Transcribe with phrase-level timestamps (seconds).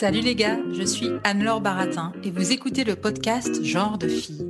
[0.00, 4.46] Salut les gars, je suis Anne-Laure Baratin et vous écoutez le podcast Genre de fille.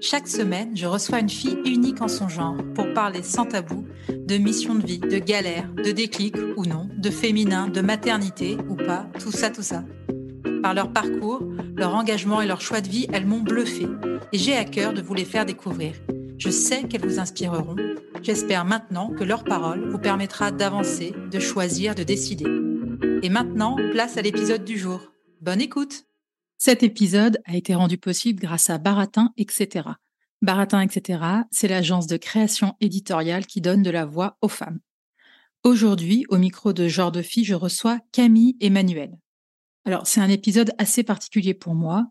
[0.00, 4.38] Chaque semaine, je reçois une fille unique en son genre pour parler sans tabou de
[4.38, 9.06] mission de vie, de galère, de déclic ou non, de féminin, de maternité ou pas,
[9.20, 9.84] tout ça, tout ça.
[10.64, 11.44] Par leur parcours,
[11.76, 13.86] leur engagement et leur choix de vie, elles m'ont bluffé
[14.32, 15.92] et j'ai à cœur de vous les faire découvrir.
[16.38, 17.76] Je sais qu'elles vous inspireront.
[18.20, 22.67] J'espère maintenant que leur parole vous permettra d'avancer, de choisir, de décider.
[23.22, 25.00] Et maintenant, place à l'épisode du jour.
[25.40, 26.04] Bonne écoute
[26.56, 29.88] Cet épisode a été rendu possible grâce à Baratin, etc.
[30.42, 34.80] Baratin, etc., c'est l'agence de création éditoriale qui donne de la voix aux femmes.
[35.64, 39.18] Aujourd'hui, au micro de Genre de Fille, je reçois Camille Emmanuel.
[39.84, 42.06] Alors, c'est un épisode assez particulier pour moi,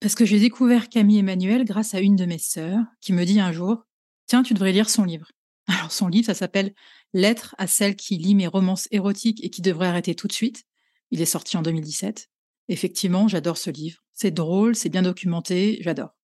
[0.00, 3.40] parce que j'ai découvert Camille Emmanuel grâce à une de mes sœurs qui me dit
[3.40, 3.86] un jour
[4.26, 5.30] Tiens, tu devrais lire son livre.
[5.68, 6.74] Alors, son livre, ça s'appelle
[7.14, 10.64] Lettre à celle qui lit mes romances érotiques et qui devrait arrêter tout de suite.
[11.10, 12.30] Il est sorti en 2017.
[12.68, 14.02] Effectivement, j'adore ce livre.
[14.12, 16.16] C'est drôle, c'est bien documenté, j'adore.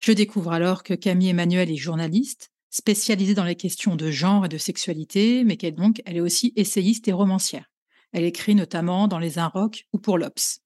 [0.00, 4.48] Je découvre alors que Camille Emmanuel est journaliste, spécialisée dans les questions de genre et
[4.48, 7.72] de sexualité, mais qu'elle donc elle est aussi essayiste et romancière.
[8.12, 10.60] Elle écrit notamment dans Les Inrocks ou pour l'Obs.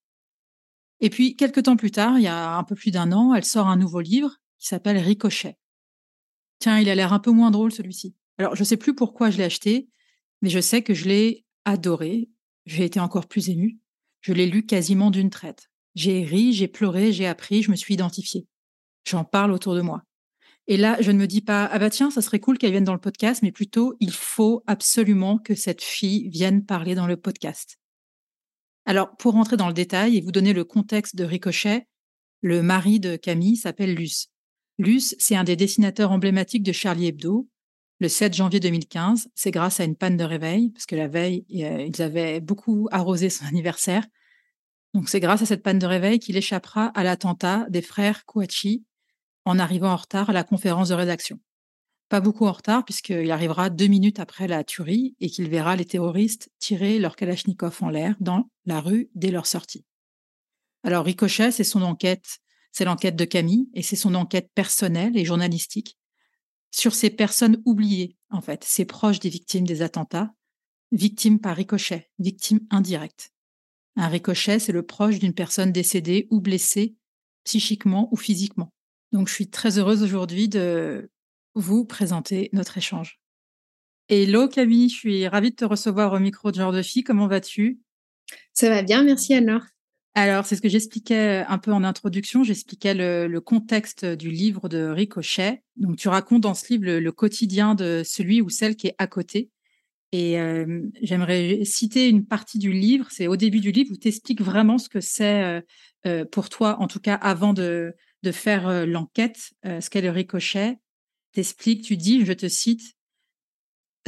[1.00, 3.44] Et puis, quelques temps plus tard, il y a un peu plus d'un an, elle
[3.44, 5.56] sort un nouveau livre qui s'appelle Ricochet.
[6.58, 8.14] Tiens, il a l'air un peu moins drôle celui-ci.
[8.40, 9.90] Alors, je ne sais plus pourquoi je l'ai acheté,
[10.40, 12.30] mais je sais que je l'ai adoré.
[12.64, 13.76] J'ai été encore plus émue.
[14.22, 15.68] Je l'ai lu quasiment d'une traite.
[15.94, 18.46] J'ai ri, j'ai pleuré, j'ai appris, je me suis identifiée.
[19.06, 20.04] J'en parle autour de moi.
[20.68, 22.84] Et là, je ne me dis pas, ah bah tiens, ça serait cool qu'elle vienne
[22.84, 27.18] dans le podcast, mais plutôt, il faut absolument que cette fille vienne parler dans le
[27.18, 27.76] podcast.
[28.86, 31.86] Alors, pour rentrer dans le détail et vous donner le contexte de Ricochet,
[32.40, 34.28] le mari de Camille s'appelle Luce.
[34.78, 37.46] Luce, c'est un des dessinateurs emblématiques de Charlie Hebdo,
[38.00, 39.28] le 7 janvier 2015.
[39.34, 42.88] C'est grâce à une panne de réveil, parce que la veille, euh, ils avaient beaucoup
[42.90, 44.04] arrosé son anniversaire.
[44.94, 48.84] Donc c'est grâce à cette panne de réveil qu'il échappera à l'attentat des frères Kouachi
[49.44, 51.38] en arrivant en retard à la conférence de rédaction.
[52.08, 55.84] Pas beaucoup en retard, puisqu'il arrivera deux minutes après la tuerie et qu'il verra les
[55.84, 59.84] terroristes tirer leur kalachnikov en l'air dans la rue dès leur sortie.
[60.82, 62.38] Alors Ricochet, c'est son enquête,
[62.72, 65.99] c'est l'enquête de Camille, et c'est son enquête personnelle et journalistique
[66.70, 70.32] sur ces personnes oubliées, en fait, ces proches des victimes des attentats,
[70.92, 73.32] victimes par ricochet, victimes indirectes.
[73.96, 76.94] Un ricochet, c'est le proche d'une personne décédée ou blessée
[77.44, 78.72] psychiquement ou physiquement.
[79.12, 81.10] Donc je suis très heureuse aujourd'hui de
[81.54, 83.20] vous présenter notre échange.
[84.08, 87.04] Hello Camille, je suis ravie de te recevoir au micro de Genre de Fille.
[87.04, 87.80] Comment vas-tu?
[88.52, 89.66] Ça va bien, merci Anne-Laure.
[90.14, 92.42] Alors, c'est ce que j'expliquais euh, un peu en introduction.
[92.42, 95.62] J'expliquais le, contexte du livre de Ricochet.
[95.76, 99.06] Donc, tu racontes dans ce livre le, quotidien de celui ou celle qui est à
[99.06, 99.50] côté.
[100.12, 103.06] Et euh, j'aimerais citer une partie du livre.
[103.10, 105.62] C'est au début du livre où tu expliques vraiment ce que c'est
[106.06, 107.94] euh, pour toi, en tout cas avant de,
[108.24, 110.78] de faire l'enquête, ce qu'est le Ricochet.
[111.32, 112.96] T'expliques, tu dis, je te cite,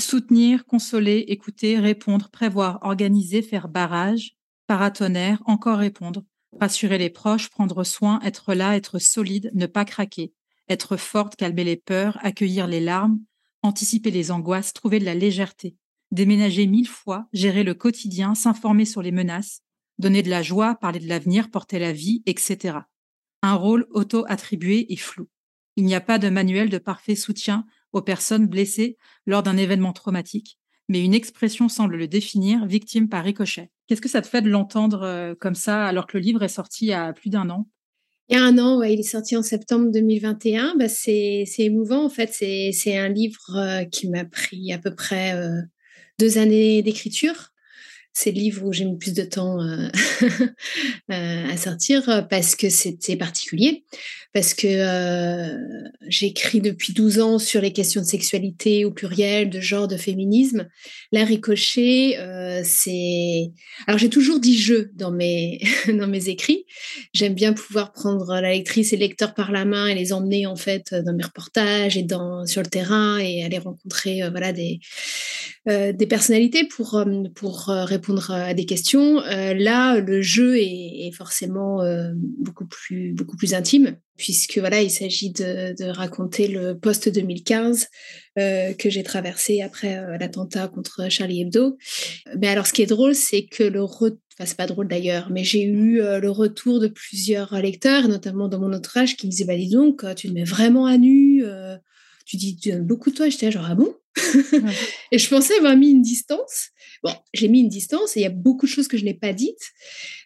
[0.01, 4.37] soutenir, consoler, écouter, répondre, prévoir, organiser, faire barrage,
[4.73, 6.25] paratonnerre, encore répondre,
[6.59, 10.33] rassurer les proches, prendre soin, être là, être solide, ne pas craquer,
[10.67, 13.21] être forte, calmer les peurs, accueillir les larmes,
[13.61, 15.77] anticiper les angoisses, trouver de la légèreté,
[16.11, 19.61] déménager mille fois, gérer le quotidien, s'informer sur les menaces,
[19.99, 22.79] donner de la joie, parler de l'avenir, porter la vie, etc.
[23.43, 25.29] Un rôle auto-attribué et flou.
[25.77, 28.97] Il n'y a pas de manuel de parfait soutien aux personnes blessées
[29.27, 30.59] lors d'un événement traumatique,
[30.89, 33.71] mais une expression semble le définir, victime par ricochet.
[33.93, 36.49] Qu'est-ce que ça te fait de l'entendre euh, comme ça alors que le livre est
[36.49, 37.69] sorti il y a plus d'un an?
[38.31, 40.77] Il y a un an, ouais, il est sorti en septembre 2021.
[40.79, 42.33] Bah, c'est, émouvant, en fait.
[42.33, 45.61] C'est, un livre euh, qui m'a pris à peu près euh,
[46.19, 47.51] deux années d'écriture.
[48.15, 49.59] c'est le livre où j'ai mis plus de temps
[51.11, 53.85] à sortir parce que c'était particulier,
[54.33, 54.69] parce que
[56.09, 60.69] j'écris depuis 12 ans sur les questions de sexualité au pluriel, de genre, de féminisme.
[61.13, 62.17] La ricochet,
[62.65, 63.53] c'est...
[63.87, 66.65] Alors j'ai toujours dit je dans mes, dans mes écrits.
[67.13, 70.47] J'aime bien pouvoir prendre la lectrice et le lecteur par la main et les emmener
[70.47, 74.81] en fait dans mes reportages et dans, sur le terrain et aller rencontrer voilà, des,
[75.67, 77.05] des personnalités pour,
[77.35, 79.21] pour répondre à des questions.
[79.21, 81.81] là, le jeu est, est forcément
[82.39, 87.87] beaucoup, plus, beaucoup plus intime puisque voilà, il s'agit de, raconter le post-2015
[88.39, 91.77] euh, que j'ai traversé après euh, l'attentat contre Charlie Hebdo.
[92.39, 95.31] Mais alors, ce qui est drôle, c'est que le retour, enfin, c'est pas drôle d'ailleurs,
[95.31, 99.31] mais j'ai eu euh, le retour de plusieurs lecteurs, notamment dans mon entourage, qui me
[99.31, 101.45] disaient, bah dis donc, tu te mets vraiment à nu,
[102.27, 103.29] tu dis beaucoup de toi.
[103.29, 103.95] J'étais genre, ah bon?
[105.13, 106.69] Et je pensais avoir mis une distance.
[107.03, 109.15] Bon, j'ai mis une distance et il y a beaucoup de choses que je n'ai
[109.15, 109.73] pas dites.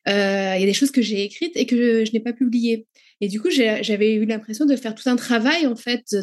[0.06, 2.87] Il y a des choses que j'ai écrites et que je n'ai pas publiées.
[3.22, 6.14] Et du coup, j'avais eu l'impression de faire tout un travail, en fait,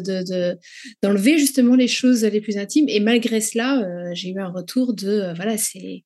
[1.02, 2.88] d'enlever de, justement les choses les plus intimes.
[2.88, 6.04] Et malgré cela, euh, j'ai eu un retour de, euh, voilà, c'est,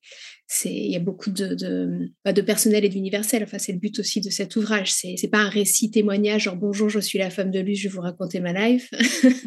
[0.65, 3.43] il y a beaucoup de, de, bah, de personnel et d'universel.
[3.43, 4.91] Enfin, c'est le but aussi de cet ouvrage.
[4.91, 7.87] C'est, c'est pas un récit témoignage, genre bonjour, je suis la femme de lui, je
[7.87, 8.89] vais vous raconter ma life.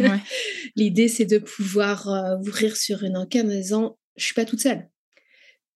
[0.77, 4.61] L'idée, c'est de pouvoir euh, ouvrir sur une enquête en disant, je suis pas toute
[4.61, 4.89] seule.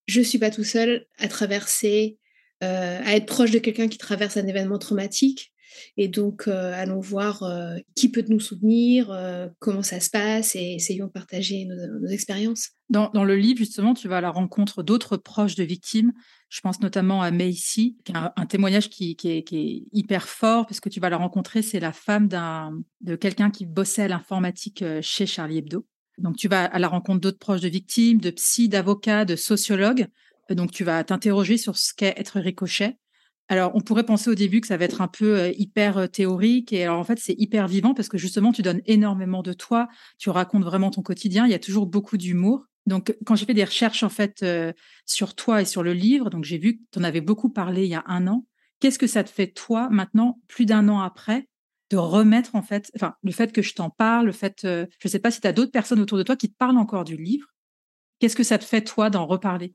[0.07, 2.19] Je suis pas tout seul à traverser,
[2.61, 5.53] à être proche de quelqu'un qui traverse un événement traumatique.
[5.97, 10.55] Et donc, euh, allons voir euh, qui peut nous soutenir, euh, comment ça se passe
[10.57, 12.71] et essayons de partager nos, expériences.
[12.89, 16.13] Dans, le livre, justement, tu vas à la rencontre d'autres proches de victimes.
[16.49, 19.53] Je pense notamment à Macy, qui a un, témoignage qui, est,
[19.93, 22.29] hyper fort, parce que tu vas la rencontrer, c'est la femme
[23.01, 25.85] de quelqu'un qui bossait à l'informatique chez Charlie Hebdo.
[26.19, 30.07] Donc, tu vas à la rencontre d'autres proches de victimes, de psy, d'avocats, de sociologues.
[30.51, 32.97] Donc, tu vas t'interroger sur ce qu'est être ricochet.
[33.49, 36.07] Alors, on pourrait penser au début que ça va être un peu euh, hyper euh,
[36.09, 39.53] théorique, et alors en fait, c'est hyper vivant parce que justement, tu donnes énormément de
[39.53, 39.89] toi,
[40.19, 42.65] tu racontes vraiment ton quotidien, il y a toujours beaucoup d'humour.
[42.87, 44.73] Donc, quand j'ai fait des recherches en fait euh,
[45.07, 47.85] sur toi et sur le livre, donc j'ai vu que tu en avais beaucoup parlé
[47.85, 48.47] il y a un an.
[48.81, 51.49] Qu'est-ce que ça te fait toi maintenant, plus d'un an après,
[51.91, 55.09] de remettre en fait, enfin, le fait que je t'en parle, le fait, je ne
[55.09, 57.17] sais pas si tu as d'autres personnes autour de toi qui te parlent encore du
[57.17, 57.47] livre.
[58.19, 59.73] Qu'est-ce que ça te fait toi d'en reparler?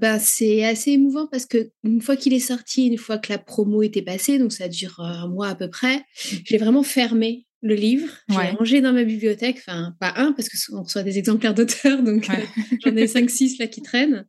[0.00, 3.38] Bah, c'est assez émouvant parce que une fois qu'il est sorti, une fois que la
[3.38, 6.36] promo était passée, donc ça dure euh, un mois à peu près, mmh.
[6.44, 10.82] j'ai vraiment fermé le livre, j'ai rangé dans ma bibliothèque, enfin pas un parce qu'on
[10.82, 12.34] reçoit des exemplaires d'auteurs, donc euh,
[12.82, 14.24] j'en ai 5-6 là qui traînent.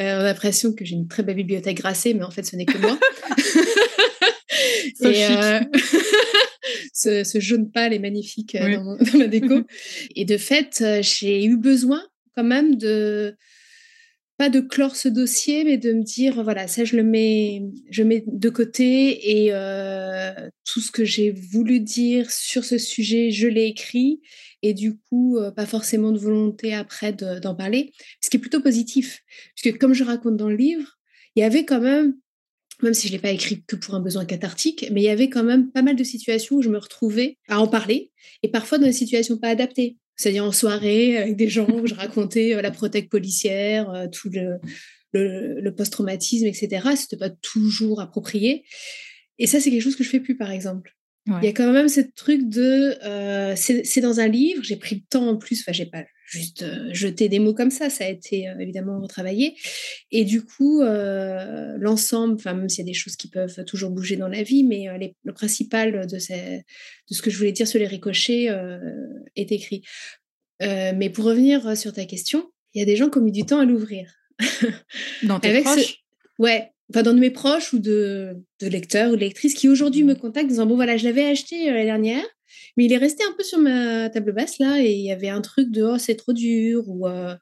[0.00, 2.54] Euh, on a l'impression que j'ai une très belle bibliothèque grassée, mais en fait ce
[2.54, 2.96] n'est que moi.
[6.92, 9.62] ce, jaune pâle est magnifique dans, dans, ma déco.
[10.14, 12.02] Et de fait, j'ai eu besoin
[12.36, 13.36] quand même de
[14.38, 18.04] pas de clore ce dossier, mais de me dire, voilà, ça, je le mets, je
[18.04, 20.32] mets de côté et euh,
[20.64, 24.20] tout ce que j'ai voulu dire sur ce sujet, je l'ai écrit.
[24.62, 27.92] Et du coup, euh, pas forcément de volonté après d'en parler,
[28.22, 29.24] ce qui est plutôt positif.
[29.56, 30.98] Puisque comme je raconte dans le livre,
[31.34, 32.14] il y avait quand même,
[32.80, 35.28] même si je l'ai pas écrit que pour un besoin cathartique, mais il y avait
[35.28, 38.12] quand même pas mal de situations où je me retrouvais à en parler,
[38.44, 41.94] et parfois dans des situations pas adaptées c'est-à-dire en soirée avec des gens où je
[41.94, 44.58] racontais euh, la protection policière, euh, tout le,
[45.12, 46.88] le, post-traumatisme, etc.
[46.96, 48.64] C'était pas toujours approprié.
[49.38, 50.94] Et ça, c'est quelque chose que je fais plus, par exemple.
[51.42, 54.96] Il y a quand même ce truc de, euh, c'est dans un livre, j'ai pris
[54.96, 58.04] le temps en plus, enfin j'ai pas juste euh, jeté des mots comme ça, ça
[58.04, 59.56] a été euh, évidemment retravaillé.
[60.10, 64.16] Et du coup, l'ensemble, enfin même s'il y a des choses qui peuvent toujours bouger
[64.16, 64.86] dans la vie, mais
[65.24, 66.62] le principal de, ces,
[67.10, 68.48] de ce que je voulais dire sur les ricochets
[69.36, 69.82] est écrit.
[70.60, 73.44] mais pour revenir sur ta question, il y a des gens qui ont mis du
[73.44, 74.12] temps à l'ouvrir.
[75.22, 76.04] Dans tes proches?
[76.38, 80.04] Ouais, enfin dans de mes proches ou de, de lecteurs ou de lectrices qui aujourd'hui
[80.04, 82.24] me contactent en disant bon voilà je l'avais acheté euh, l'année dernière
[82.78, 85.28] mais il est resté un peu sur ma table basse là et il y avait
[85.28, 87.34] un truc de oh c'est trop dur ou euh,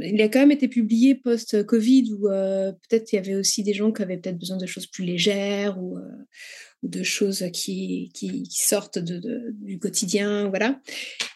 [0.00, 3.74] il a quand même été publié post-Covid où euh, peut-être il y avait aussi des
[3.74, 5.98] gens qui avaient peut-être besoin de choses plus légères ou,
[6.84, 10.80] de choses qui, qui, sortent de, du quotidien voilà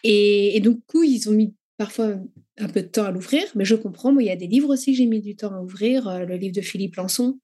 [0.03, 2.15] et, et donc du coup ils ont mis parfois
[2.59, 4.11] un peu de temps à l'ouvrir, mais je comprends.
[4.11, 6.07] Moi, il y a des livres aussi que j'ai mis du temps à ouvrir.
[6.07, 7.39] Euh, le livre de Philippe Lançon,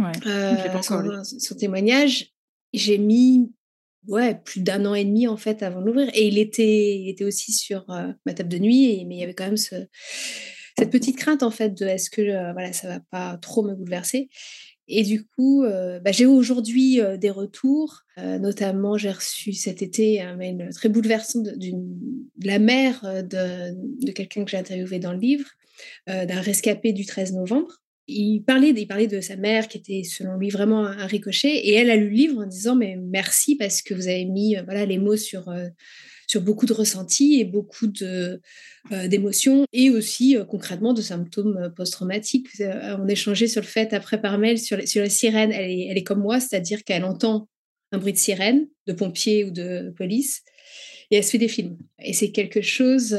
[0.00, 2.32] ouais, euh, son, témoignage,
[2.72, 3.52] j'ai mis
[4.08, 6.08] ouais, plus d'un an et demi en fait avant de l'ouvrir.
[6.14, 9.24] Et il était, il était aussi sur euh, ma table de nuit, mais il y
[9.24, 13.38] avait quand même cette petite crainte en fait de est-ce que voilà, ça va pas
[13.38, 14.28] trop me bouleverser.
[14.88, 18.02] Et du coup, euh, bah, j'ai aujourd'hui euh, des retours.
[18.18, 21.52] Euh, notamment, j'ai reçu cet été un mail très bouleversant de,
[22.42, 25.48] la mère de, quelqu'un que j'ai interviewé dans le livre,
[26.06, 27.82] d'un rescapé du 13 novembre.
[28.08, 31.74] Il parlait, il parlait de sa mère qui était selon lui vraiment un, ricochet et
[31.74, 34.86] elle a lu le livre en disant mais merci parce que vous avez mis voilà
[34.86, 35.52] les mots sur
[36.26, 38.40] sur beaucoup de ressentis et beaucoup de,
[38.92, 42.48] euh, d'émotions et aussi euh, concrètement de symptômes euh, post-traumatiques.
[42.60, 45.52] on échangeait sur le fait après par mail sur, la sirène.
[45.52, 47.48] Elle est, elle est comme moi, c'est-à-dire qu'elle entend
[47.92, 50.42] un bruit de sirène, de pompier ou de police,
[51.10, 51.78] et elle se fait des films.
[52.02, 53.12] Et c'est quelque chose,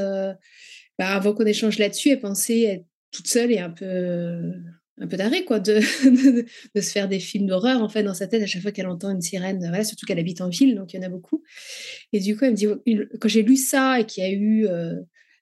[0.99, 4.41] bah, avant qu'on échange là-dessus, elle pensait être toute seule et un peu
[4.99, 5.79] un peu d'arrêt, quoi, de,
[6.75, 8.87] de, se faire des films d'horreur, en fait, dans sa tête, à chaque fois qu'elle
[8.87, 11.43] entend une sirène, voilà, surtout qu'elle habite en ville, donc il y en a beaucoup.
[12.13, 12.67] Et du coup, elle me dit,
[13.19, 14.95] quand j'ai lu ça et qu'il y a eu euh,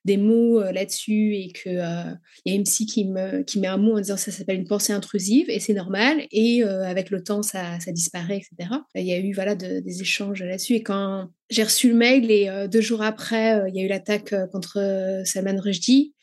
[0.04, 2.12] des mots euh, là-dessus et qu'il euh,
[2.44, 4.92] y a psy qui, me, qui met un mot en disant ça s'appelle une pensée
[4.92, 8.70] intrusive et c'est normal, et avec le temps, ça, ça disparaît, etc.
[8.94, 10.74] Il y a eu, voilà, des échanges là-dessus.
[10.74, 14.34] Et quand j'ai reçu le mail, et deux jours après, il y a eu l'attaque
[14.50, 16.14] contre Salman Rushdie,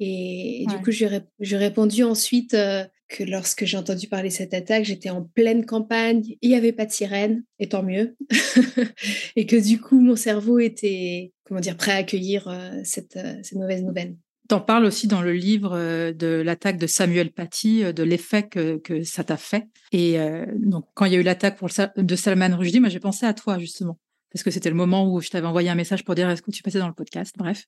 [0.00, 4.84] et, du coup, j'ai répondu ensuite euh, que lorsque j'ai entendu parler de cette attaque,
[4.84, 8.16] j'étais en pleine campagne, il n'y avait pas de sirène, et tant mieux.
[9.36, 13.34] et que du coup, mon cerveau était, comment dire, prêt à accueillir euh, cette, euh,
[13.42, 14.16] cette, mauvaise nouvelle.
[14.48, 15.76] Tu en parles aussi dans le livre
[16.12, 19.66] de l'attaque de Samuel Paty, de l'effet que, que, ça t'a fait.
[19.92, 20.16] Et
[20.56, 21.58] donc, quand il y a eu l'attaque
[21.98, 23.98] de Salman Rushdie, moi, j'ai pensé à toi, justement.
[24.32, 26.50] Parce que c'était le moment où je t'avais envoyé un message pour dire est-ce que
[26.50, 27.66] tu passais dans le podcast, bref.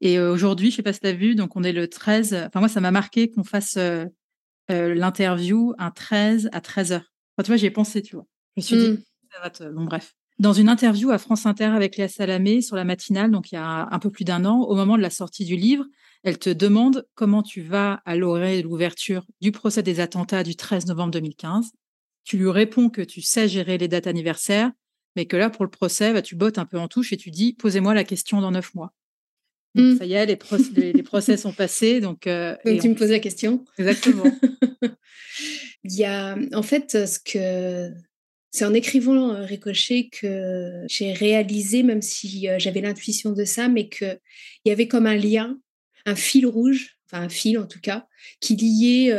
[0.00, 2.34] Et aujourd'hui, je sais pas si tu as vu, donc on est le 13.
[2.46, 3.78] Enfin, moi, ça m'a marqué qu'on fasse
[4.68, 6.96] l'interview un 13 à 13h.
[6.96, 8.26] Enfin, tu vois, j'y ai pensé, tu vois.
[8.56, 8.98] Je me suis dit, mmh.
[9.32, 9.64] ça va te...
[9.64, 10.14] Bon, bref.
[10.38, 13.58] Dans une interview à France Inter avec Léa Salamé sur la matinale, donc il y
[13.58, 15.84] a un peu plus d'un an, au moment de la sortie du livre,
[16.22, 20.56] elle te demande comment tu vas à l'orée de l'ouverture du procès des attentats du
[20.56, 21.70] 13 novembre 2015.
[22.24, 24.70] Tu lui réponds que tu sais gérer les dates anniversaires,
[25.16, 27.30] mais que là, pour le procès, bah, tu bottes un peu en touche et tu
[27.30, 28.92] dis posez-moi la question dans neuf mois.
[29.78, 29.98] Donc, mmh.
[29.98, 30.26] ça y est,
[30.76, 32.00] les, les, procès sont passés.
[32.00, 33.64] Donc, euh, donc tu me poses la question.
[33.78, 34.24] Exactement.
[35.84, 37.92] Il y a, en fait, ce que
[38.50, 43.68] c'est en écrivant euh, Ricochet que j'ai réalisé, même si euh, j'avais l'intuition de ça,
[43.68, 44.18] mais qu'il
[44.64, 45.58] y avait comme un lien,
[46.04, 48.06] un fil rouge, enfin un fil en tout cas,
[48.40, 49.14] qui liait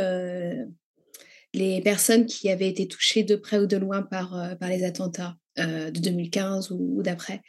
[1.52, 5.36] les personnes qui avaient été touchées de près ou de loin par, par les attentats
[5.60, 7.42] de 2015 ou d'après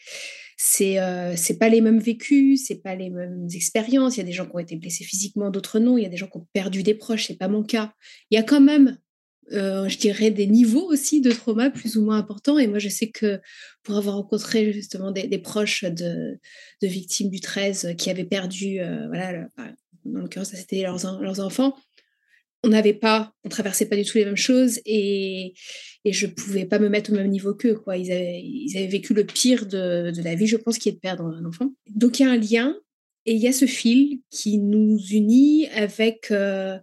[0.64, 4.16] c'est euh, pas les mêmes vécus, c'est pas les mêmes expériences.
[4.16, 5.98] Il y a des gens qui ont été blessés physiquement, d'autres non.
[5.98, 7.94] Il y a des gens qui ont perdu des proches, c'est pas mon cas.
[8.30, 8.96] Il y a quand même,
[9.54, 12.60] euh, je dirais, des niveaux aussi de trauma plus ou moins importants.
[12.60, 13.42] Et moi, je sais que
[13.82, 16.38] pour avoir rencontré justement des, proches de,
[16.84, 19.48] de, victimes du 13 qui avaient perdu, euh, voilà,
[20.06, 21.76] dans l'occurrence, c'était leurs, leurs enfants,
[22.64, 25.54] on n'avait pas, on traversait pas du tout les mêmes choses et,
[26.06, 27.76] et je pouvais pas me mettre au même niveau qu'eux.
[27.76, 27.98] Quoi.
[27.98, 30.94] Ils, avaient, ils avaient vécu le pire de, de la vie, je pense, qui est
[30.94, 31.74] de perdre un enfant.
[31.88, 32.76] Donc il y a un lien
[33.26, 36.30] et il y a ce fil qui nous unit avec.
[36.32, 36.78] Euh,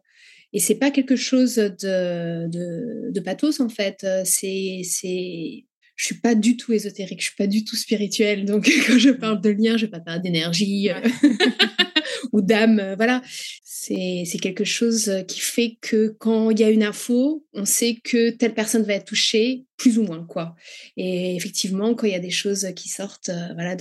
[0.53, 4.07] et c'est pas quelque chose de, de, de pathos en fait.
[4.25, 8.47] C'est, c'est, je suis pas du tout ésotérique, je suis pas du tout spirituelle.
[8.47, 10.89] Donc quand je parle de lien, je vais pas parler d'énergie.
[12.33, 12.79] ou d'âme.
[12.79, 13.23] Euh, voilà,
[13.63, 17.97] c'est quelque chose euh, qui fait que quand il y a une info, on sait
[18.03, 20.55] que telle personne va être touchée, plus ou moins quoi.
[20.97, 23.77] Et effectivement, quand il y a des choses qui sortent, euh, voilà,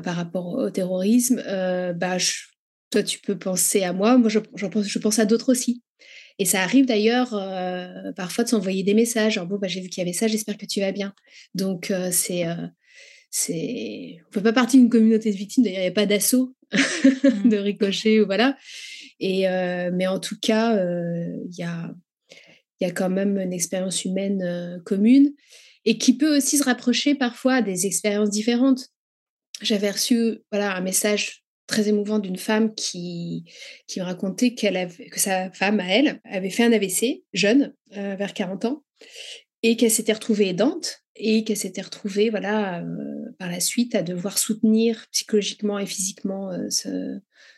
[0.00, 1.42] par rapport au terrorisme,
[1.96, 2.16] bah
[2.90, 4.38] toi tu peux penser à moi, moi je,
[4.98, 5.82] pense, à d'autres aussi.
[6.38, 7.30] Et ça arrive d'ailleurs
[8.14, 9.38] parfois de s'envoyer des messages.
[9.38, 11.14] bon, bah, j'ai vu qu'il y avait ça, j'espère que tu vas bien.
[11.54, 12.44] Donc, c'est
[13.30, 16.55] c'est on fait pas partie d'une communauté de victimes d'ailleurs il n'y a pas d'assaut.
[17.44, 18.56] de ricochet ou voilà.
[19.20, 21.94] Et euh, mais en tout cas euh, il y a
[22.80, 25.32] y a quand même une expérience humaine euh, commune
[25.84, 28.90] et qui peut aussi se rapprocher parfois des expériences différentes.
[29.62, 33.44] J'avais reçu voilà un message très émouvant d'une femme qui,
[33.86, 37.74] qui me racontait qu'elle avait, que sa femme à elle avait fait un AVC jeune
[37.90, 38.84] vers 40 ans
[39.62, 42.84] et qu'elle s'était retrouvée aidante et qu'elle s'était retrouvée voilà euh,
[43.38, 46.68] par la suite à devoir soutenir psychologiquement et physiquement euh,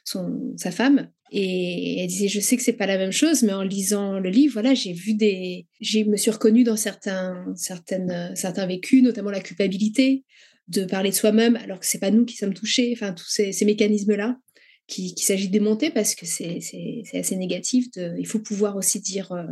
[0.05, 1.11] son, sa femme.
[1.31, 4.31] Et elle disait je sais que c'est pas la même chose mais en lisant le
[4.31, 9.31] livre voilà j'ai vu des j'ai me suis reconnue dans certains certaines certains vécus notamment
[9.31, 10.25] la culpabilité
[10.69, 12.93] de parler de soi-même alors que c'est pas nous qui sommes touchés.
[12.95, 14.39] Enfin tous ces, ces mécanismes là
[14.87, 16.61] qu'il qui s'agit de démonter parce que c'est
[17.13, 19.45] assez négatif il faut pouvoir aussi dire euh,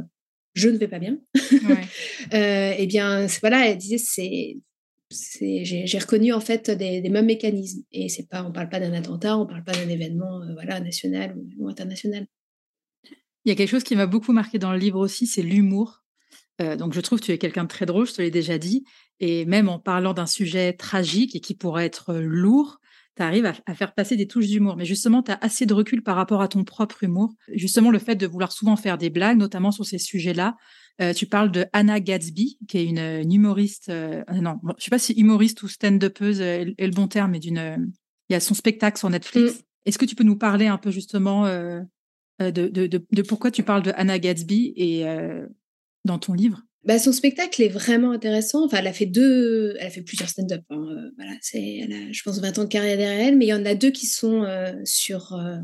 [0.56, 1.18] je ne vais pas bien.
[2.34, 4.56] euh, eh bien, voilà, elle disait, c'est,
[5.10, 7.82] j'ai reconnu en fait des, mêmes mécanismes.
[7.92, 10.80] Et c'est pas, on parle pas d'un attentat, on parle pas d'un événement, euh, voilà,
[10.80, 12.26] national ou, international.
[13.44, 16.02] Il y a quelque chose qui m'a beaucoup marqué dans le livre aussi, c'est l'humour.
[16.62, 18.56] Euh, donc, je trouve que tu es quelqu'un de très drôle, je te l'ai déjà
[18.56, 18.84] dit.
[19.20, 22.80] Et même en parlant d'un sujet tragique et qui pourrait être lourd,
[23.16, 24.76] tu arrives à, faire passer des touches d'humour.
[24.76, 27.35] Mais justement, tu as assez de recul par rapport à ton propre humour.
[27.52, 30.56] Justement, le fait de vouloir souvent faire des blagues, notamment sur ces sujets-là.
[31.00, 33.88] Euh, tu parles de Anna Gatsby, qui est une, humoriste.
[33.88, 37.90] Euh, non, je sais pas si humoriste ou stand-upeuse est, le bon terme, mais d'une.
[38.28, 39.54] Il y a son spectacle sur Netflix.
[39.54, 39.62] Mm.
[39.87, 41.87] Est-ce que tu peux nous parler un peu justement de,
[42.40, 45.04] de, de, de, pourquoi tu parles de Anna Gatsby et
[46.04, 46.61] dans ton livre?
[46.86, 48.64] Bah, son spectacle est vraiment intéressant.
[48.64, 50.62] Enfin, elle a fait deux, elle a fait plusieurs stand-up.
[50.70, 50.86] Hein.
[50.90, 53.48] Euh, voilà, c'est, elle a, je pense, 20 ans de carrière derrière elle, mais il
[53.48, 55.56] y en a deux qui sont euh, sur euh,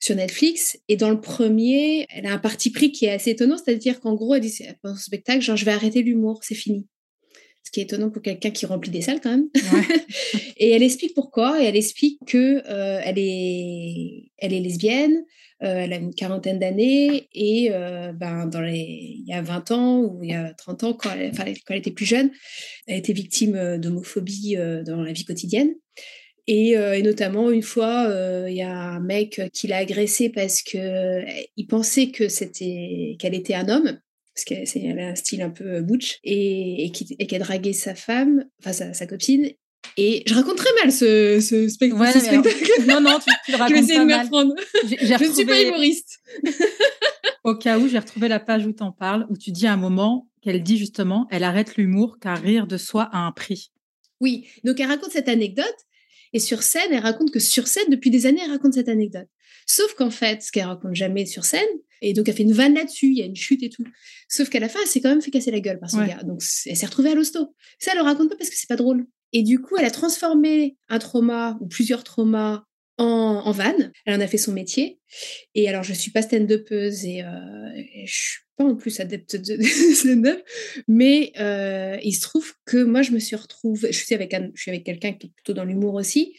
[0.00, 0.76] sur Netflix.
[0.88, 4.14] Et dans le premier, elle a un parti pris qui est assez étonnant, c'est-à-dire qu'en
[4.14, 6.88] gros, elle dit pendant son spectacle, genre, je vais arrêter l'humour, c'est fini.
[7.64, 9.48] Ce qui est étonnant pour quelqu'un qui remplit des salles quand même.
[10.56, 11.62] et elle explique pourquoi.
[11.62, 15.24] Et elle explique que elle est, elle est lesbienne.
[15.62, 19.70] Euh, elle a une quarantaine d'années et euh, ben, dans les, il y a 20
[19.70, 22.32] ans ou il y a 30 ans, quand elle, quand elle était plus jeune,
[22.88, 25.74] elle était victime euh, d'homophobie dans la vie quotidienne.
[26.48, 28.12] Et, notamment, une fois,
[28.48, 33.54] il y a un mec qui l'a agressée parce qu'il pensait que c'était, qu'elle était
[33.54, 34.00] un homme
[34.34, 37.72] parce qu'elle avait un style un peu butch, et, et qui, et qui a dragué
[37.72, 39.50] sa femme, enfin sa, sa, copine,
[39.96, 41.98] et je raconte très mal ce, ce, spectacle.
[42.88, 44.54] non, non, tu, tu le racontes je vais essayer de m'apprendre.
[44.84, 46.20] Je ne suis pas humoriste.
[47.44, 49.72] Au cas où, j'ai retrouvé la page où tu en parles, où tu dis à
[49.72, 53.72] un moment qu'elle dit justement, elle arrête l'humour car rire de soi a un prix.
[54.20, 55.66] Oui, donc elle raconte cette anecdote.
[56.32, 59.28] Et sur scène, elle raconte que sur scène, depuis des années, elle raconte cette anecdote.
[59.66, 61.68] Sauf qu'en fait, ce qu'elle raconte jamais sur scène,
[62.00, 63.84] et donc elle fait une vanne là-dessus, il y a une chute et tout.
[64.28, 66.22] Sauf qu'à la fin, elle s'est quand même fait casser la gueule par ce gars.
[66.24, 67.54] Donc elle s'est retrouvée à l'hosto.
[67.78, 69.06] Ça, elle le raconte pas parce que c'est pas drôle.
[69.32, 72.64] Et du coup, elle a transformé un trauma ou plusieurs traumas
[72.98, 73.92] en, en vanne.
[74.04, 75.00] Elle en a fait son métier.
[75.54, 79.36] Et alors, je suis pas stand-upeuse et, euh, et je suis pas en plus adepte
[79.36, 80.42] de, stand-up,
[80.88, 84.60] mais euh, il se trouve que moi, je me suis retrouvée, je suis avec, je
[84.60, 86.34] suis avec quelqu'un qui est plutôt dans l'humour aussi,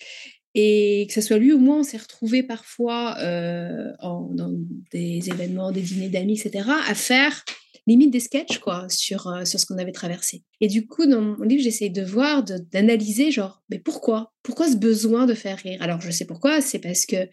[0.55, 4.51] et que ce soit lui ou moi, on s'est retrouvés parfois euh, en, dans
[4.91, 7.43] des événements, des dîners d'amis, etc., à faire
[7.87, 10.43] limite des sketchs quoi sur euh, sur ce qu'on avait traversé.
[10.61, 14.31] Et du coup dans mon livre j'essaye de voir, d'analyser genre mais pourquoi?
[14.41, 15.81] Pourquoi ce besoin de faire rire?
[15.81, 17.27] Alors je sais pourquoi, c'est parce que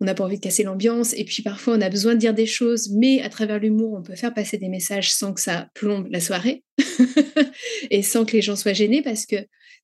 [0.00, 2.34] on n'a pas envie de casser l'ambiance et puis parfois on a besoin de dire
[2.34, 5.68] des choses, mais à travers l'humour on peut faire passer des messages sans que ça
[5.74, 6.64] plombe la soirée
[7.90, 9.36] et sans que les gens soient gênés parce que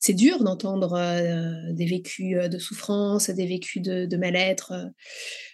[0.02, 4.72] c'est dur d'entendre euh, des vécus euh, de souffrance, des vécus de, mal-être,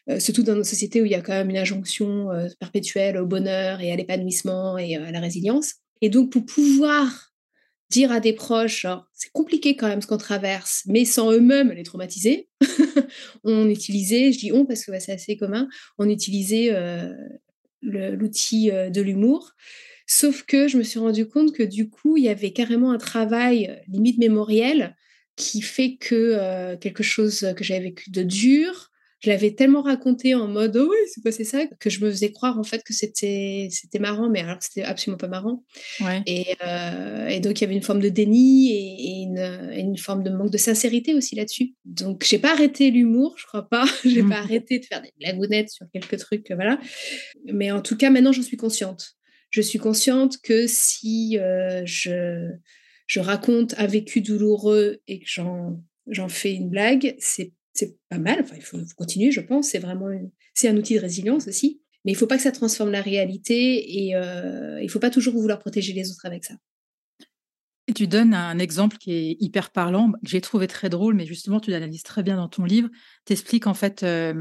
[0.08, 3.26] euh, surtout dans nos sociétés où il y a quand même une injonction perpétuelle au
[3.26, 5.74] bonheur et à l'épanouissement et à la résilience.
[6.00, 7.27] Et donc, pour pouvoir
[7.90, 11.82] dire à des proches, c'est compliqué quand même ce qu'on traverse, mais sans eux-mêmes les
[11.82, 12.48] traumatiser,
[13.44, 16.70] on utilisait, je dis on parce que c'est assez commun, on utilisait
[17.82, 19.54] l'outil de l'humour.
[20.10, 22.98] Sauf que je me suis rendu compte que du coup, il y avait carrément un
[22.98, 24.96] travail euh, limite mémoriel
[25.36, 30.34] qui fait que euh, quelque chose que j'avais vécu de dur, je l'avais tellement raconté
[30.34, 32.92] en mode oh oui c'est passé ça que je me faisais croire en fait que
[32.92, 35.64] c'était c'était marrant mais alors que c'était absolument pas marrant.
[36.26, 40.22] Et, euh, et, donc il y avait une forme de déni et, une, une, forme
[40.22, 41.74] de manque de sincérité aussi là-dessus.
[41.84, 43.84] Donc j'ai pas arrêté l'humour je crois pas.
[44.04, 44.30] J'ai mmh.
[44.30, 46.78] pas arrêté de faire des blagounettes sur quelques trucs voilà.
[47.52, 49.14] Mais en tout cas maintenant j'en suis consciente.
[49.50, 52.50] Je suis consciente que si euh, je,
[53.06, 58.18] je raconte un vécu douloureux et que j'en, j'en fais une blague, c'est, c'est pas
[58.18, 58.40] mal.
[58.40, 59.68] Enfin, il faut, continuer, je pense.
[59.68, 60.08] C'est vraiment
[60.54, 61.80] c'est un outil de résilience aussi.
[62.04, 64.98] Mais il ne faut pas que ça transforme la réalité et euh, il ne faut
[64.98, 66.54] pas toujours vouloir protéger les autres avec ça.
[67.86, 71.26] Et tu donnes un exemple qui est hyper parlant, que j'ai trouvé très drôle, mais
[71.26, 72.90] justement, tu l'analyses très bien dans ton livre.
[73.24, 74.34] Tu expliques en fait, euh,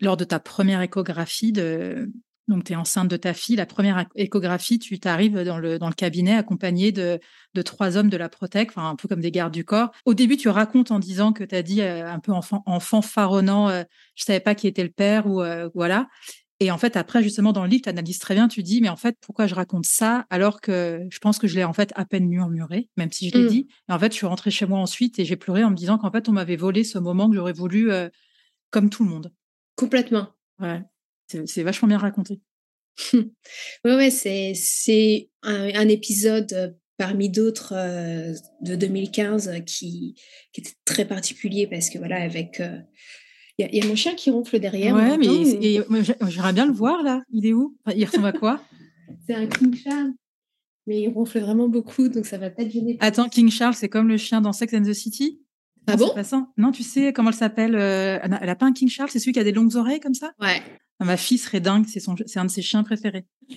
[0.00, 2.10] lors de ta première échographie, de,
[2.50, 3.56] donc, tu es enceinte de ta fille.
[3.56, 7.20] La première échographie, tu t'arrives dans le, dans le cabinet accompagné de,
[7.54, 9.92] de trois hommes de la Protec, enfin, un peu comme des gardes du corps.
[10.04, 13.02] Au début, tu racontes en disant que tu as dit euh, un peu enfant, enfant
[13.02, 13.84] faronnant, je euh,
[14.16, 16.08] je savais pas qui était le père ou euh, voilà.
[16.58, 18.90] Et en fait, après, justement, dans le livre, tu analyses très bien, tu dis, mais
[18.90, 21.92] en fait, pourquoi je raconte ça alors que je pense que je l'ai en fait
[21.94, 23.48] à peine murmuré, même si je l'ai mmh.
[23.48, 23.68] dit.
[23.88, 25.96] Et en fait, je suis rentrée chez moi ensuite et j'ai pleuré en me disant
[25.96, 27.90] qu'en fait, on m'avait volé ce moment que j'aurais voulu
[28.70, 29.32] comme tout le monde.
[29.76, 30.28] Complètement.
[30.58, 30.82] Ouais.
[31.46, 32.40] C'est vachement bien raconté.
[33.14, 33.22] oui,
[33.84, 40.14] ouais, c'est, c'est un, épisode euh, parmi d'autres euh, de 2015 euh, qui,
[40.52, 42.62] qui, était très particulier parce que voilà, avec.
[43.58, 44.94] Il y, a mon chien qui ronfle derrière.
[44.94, 45.82] Ouais, mais,
[46.30, 47.22] j'aimerais bien le voir là.
[47.30, 47.76] Il est où?
[47.94, 48.62] Il ressemble à quoi?
[49.26, 50.12] C'est un King Charles.
[50.86, 52.96] Mais il ronfle vraiment beaucoup, donc ça va pas te gêner.
[53.00, 55.42] Attends, King Charles, c'est comme le chien dans Sex and the City?
[55.86, 56.10] Ah bon?
[56.56, 59.38] Non, tu sais comment elle s'appelle Elle n'a pas un King Charles, c'est celui qui
[59.40, 60.32] a des longues oreilles comme ça?
[60.40, 60.62] Ouais.
[61.00, 63.24] Ma fille serait dingue, c'est son, c'est un de ses chiens préférés.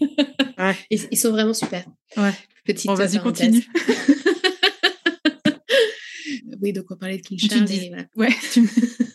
[0.89, 1.85] ils, sont vraiment super.
[2.15, 2.31] Ouais.
[2.63, 3.67] Petite bon, vas-y, continue.
[6.61, 7.65] oui, donc on parlait de King Charles.
[7.65, 8.61] Tu, ouais, tu...
[8.61, 8.67] me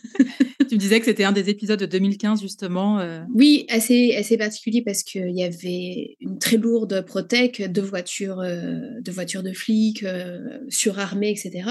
[0.77, 2.99] disais que c'était un des épisodes de 2015, justement.
[2.99, 3.21] Euh.
[3.33, 9.11] Oui, assez, assez particulier parce qu'il y avait une très lourde protec de voitures, de,
[9.11, 10.05] voitures de flics,
[10.69, 11.69] surarmées, etc.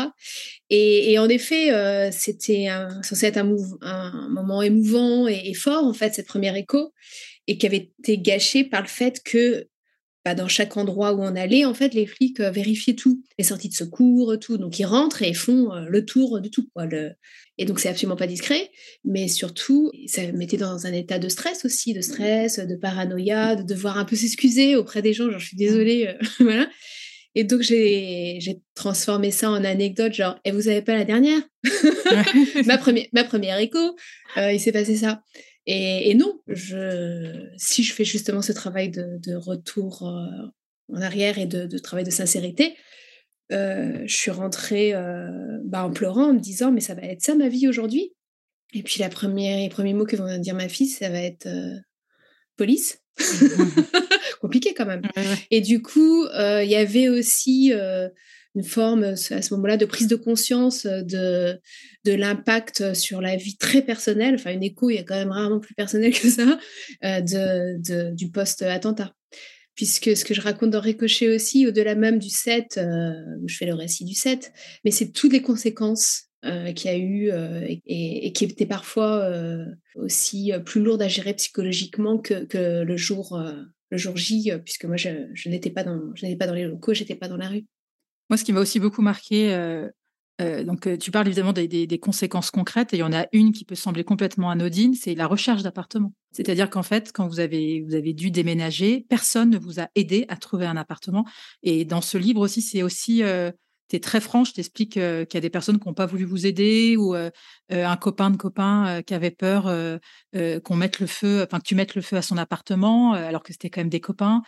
[0.71, 1.71] Et, en effet,
[2.13, 2.69] c'était
[3.03, 6.93] censé être un, moment émouvant et, et, fort, en fait, cette première écho,
[7.47, 9.67] et qui avait été gâché par le fait que
[10.29, 13.45] bah, dans chaque endroit où on allait, en fait, les flics euh, vérifiaient tout, les
[13.45, 14.59] sorties de secours, tout.
[14.59, 16.69] Donc, ils rentrent et font euh, le tour de tout.
[17.57, 18.71] Et donc, c'est absolument pas discret,
[19.05, 23.63] mais surtout, ça mettait dans un état de stress aussi, de stress, de paranoïa, de
[23.63, 26.69] devoir un peu s'excuser auprès des gens, genre, je suis désolée, euh, voilà.
[27.35, 31.41] Et donc, j'ai transformé ça en anecdote, genre, et vous avez pas la dernière
[32.67, 33.97] ma, première, ma première écho,
[34.37, 35.23] il s'est passé ça.
[35.71, 40.47] Et, non, je, si je fais justement ce travail de, retour euh,
[40.91, 42.75] en arrière et de, travail de sincérité,
[43.53, 45.29] euh, je suis rentrée euh,
[45.65, 48.15] bah, en pleurant, en me disant, mais ça va être ça ma vie aujourd'hui?
[48.73, 51.47] Et puis la première, les premiers mots que va dire ma fille, ça va être
[52.57, 53.03] police.
[54.41, 55.03] Compliqué quand même.
[55.51, 57.73] Et du coup, il y avait aussi
[58.59, 61.61] une forme à ce moment-là de prise de conscience de,
[62.05, 65.31] de l'impact sur la vie très personnelle, enfin une écho, il y a quand même
[65.31, 66.59] rarement plus personnel que ça,
[67.05, 69.13] euh, de, du post-attentat.
[69.75, 73.57] Puisque ce que je raconte dans Ricochet aussi, au-delà même du 7, euh, où je
[73.57, 74.53] fais le récit du 7,
[74.85, 77.31] mais c'est toutes les conséquences euh, qu'il y a eu
[77.87, 79.31] et, qui étaient parfois
[79.95, 83.41] aussi plus lourdes à gérer psychologiquement que, que le, jour,
[83.91, 86.01] le jour J, puisque moi je, je n'étais pas, dans,
[86.39, 87.65] pas dans les locaux, j'étais pas dans la rue.
[88.31, 89.89] Moi, ce qui m'a aussi beaucoup marqué, euh,
[90.41, 93.53] euh, donc euh, tu parles évidemment des, conséquences concrètes, et il y en a une
[93.53, 96.13] qui peut sembler complètement anodine, c'est la recherche d'appartement.
[96.33, 100.27] C'est-à-dire qu'en fait, quand vous avez, vous avez dû déménager, personne ne vous a aidé
[100.29, 101.25] à trouver un appartement.
[101.63, 103.23] Et dans ce livre aussi, c'est aussi
[103.89, 106.25] tu es très franche, tu expliques qu'il y a des personnes qui n'ont pas voulu
[106.25, 107.15] vous aider ou
[107.71, 109.65] un copain de copain qui avait peur
[110.65, 113.53] qu'on mette le feu, enfin que tu mettes le feu à son appartement alors que
[113.53, 114.43] c'était quand même des copains.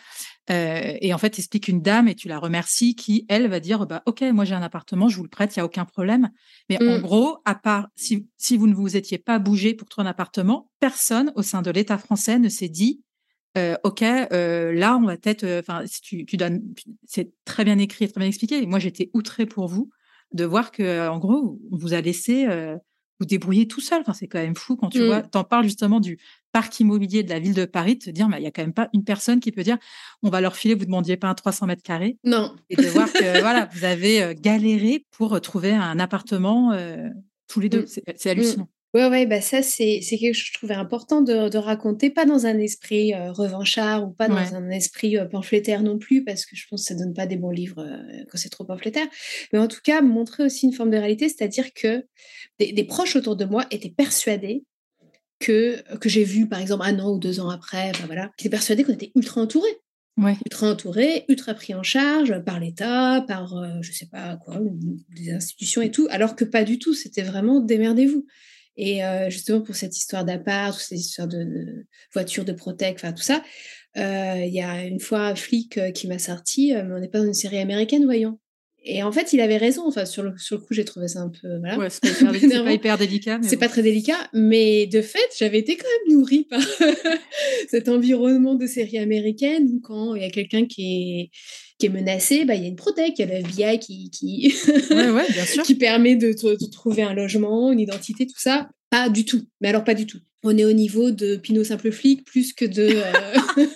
[0.48, 3.86] et en fait, tu expliques une dame et tu la remercies qui, elle, va dire
[3.86, 6.30] bah, Ok, moi j'ai un appartement, je vous le prête, il n'y a aucun problème.
[6.68, 7.02] Mais en mmh.
[7.02, 10.70] gros, à part si, si vous ne vous étiez pas bougé pour trouver un appartement,
[10.80, 13.02] personne au sein de l'État français ne s'est dit
[13.56, 16.62] ok, là, on va peut-être, enfin, tu, tu donnes,
[17.06, 18.66] c'est très bien écrit, très bien expliqué.
[18.66, 19.90] moi, j'étais outrée pour vous
[20.32, 22.46] de voir que, en gros, on vous a laissé
[23.20, 24.00] vous débrouiller tout seul.
[24.00, 25.30] Enfin, c'est quand même fou quand tu vois, mmh.
[25.30, 26.18] t'en parles justement du
[26.52, 28.72] parc immobilier de la ville de Paris, de te dire, il y a quand même
[28.72, 29.78] pas une personne qui peut dire,
[30.22, 32.18] on va leur filer, vous demandiez pas un 300 mètres carrés.
[32.24, 32.56] Non.
[32.70, 36.74] Et de voir que, voilà, vous avez galéré pour trouver un appartement
[37.46, 37.82] tous les deux.
[37.82, 37.86] Mmh.
[38.16, 38.28] C'est mmh.
[38.28, 38.68] hallucinant.
[38.92, 42.24] Ouais, ouais, bah ça, c'est quelque chose que je trouvais important de, de raconter, pas
[42.24, 46.44] dans un esprit euh, revanchard ou pas dans un esprit euh, pamphlétaire non plus, parce
[46.44, 49.06] que je pense que ça donne pas des bons livres euh, quand c'est trop pamphlétaire,
[49.52, 52.04] mais en tout cas, montrer aussi une forme de réalité, c'est-à-dire que
[52.58, 54.64] des, des, proches autour de moi étaient persuadés
[55.38, 58.48] que, que j'ai vu, par exemple, un an ou deux ans après, bah voilà, qui
[58.48, 59.78] étaient persuadés qu'on était ultra entourés.
[60.16, 60.36] Ouais.
[60.44, 64.60] ultra entourés, ultra pris en charge par l'État, par je sais pas quoi,
[65.16, 68.26] des institutions et tout, alors que pas du tout, c'était vraiment démerdez-vous.
[68.82, 73.42] Et justement, pour cette histoire d'appart, cette histoire de, voiture de Protec, enfin tout ça,
[73.94, 77.26] il y a une fois un flic qui m'a sorti, mais on n'est pas dans
[77.26, 78.39] une série américaine, voyons.
[78.82, 79.86] Et en fait, il avait raison.
[79.86, 81.58] Enfin, sur le, sur le coup, j'ai trouvé ça un peu.
[81.58, 81.78] Voilà.
[81.78, 83.38] Ouais, c'est pas, hyper délicat.
[83.42, 86.60] C'est pas très délicat, mais de fait, j'avais été quand même nourrie par
[87.68, 91.30] cet environnement de série américaine où quand il y a quelqu'un qui est
[91.80, 94.10] qui est menacé, bah, il y a une protec, il y a le FBI qui,
[94.10, 94.54] qui,
[95.64, 96.34] qui permet de,
[96.70, 98.68] trouver un logement, une identité, tout ça.
[98.90, 99.46] Pas du tout.
[99.60, 100.18] Mais alors, pas du tout.
[100.42, 102.88] On est au niveau de Pinot Simple Flic plus que de.
[102.88, 103.66] Euh,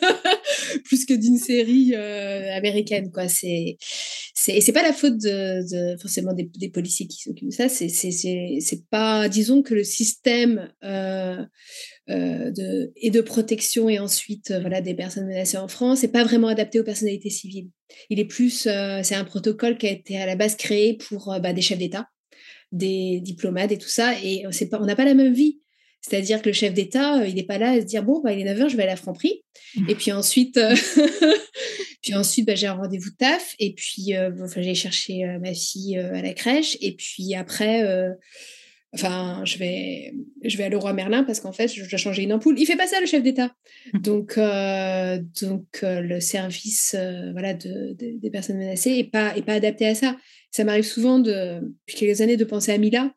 [0.84, 3.28] plus que d'une série euh, américaine, quoi.
[3.28, 3.76] C'est.
[4.48, 7.68] Et c'est pas la faute de, forcément des, policiers qui s'occupent de ça.
[7.68, 11.42] C'est pas, disons que le système euh,
[12.08, 16.48] de, et de protection et ensuite voilà des personnes menacées en France n'est pas vraiment
[16.48, 17.70] adapté aux personnalités civiles.
[18.10, 18.68] Il est plus,
[19.02, 22.08] c'est un protocole qui a été à la base créé pour bah, des chefs d'État,
[22.74, 25.60] des diplomates et tout ça, et pas, on n'a pas la même vie.
[26.02, 28.46] C'est-à-dire que le chef d'État, il n'est pas là à se dire bon, bah, il
[28.46, 29.42] est 9h, je vais aller à Franprix.
[29.76, 29.88] Mmh.
[29.88, 30.60] Et puis ensuite,
[32.02, 33.54] puis ensuite bah, j'ai un rendez-vous de taf.
[33.58, 34.12] Et puis,
[34.56, 36.76] j'ai cherché ma fille à la crèche.
[36.82, 37.82] Et puis après,
[38.94, 42.32] Enfin, je vais, je vais à Leroy Merlin parce qu'en fait, je dois changer une
[42.32, 42.58] ampoule.
[42.58, 43.52] Il fait pas ça, le chef d'État.
[43.92, 43.98] Mmh.
[43.98, 49.42] Donc, euh, donc euh, le service euh, voilà, de, des personnes menacées n'est pas, est
[49.42, 50.16] pas adapté à ça.
[50.52, 53.12] Ça m'arrive souvent, de, depuis quelques années, de penser à Mila,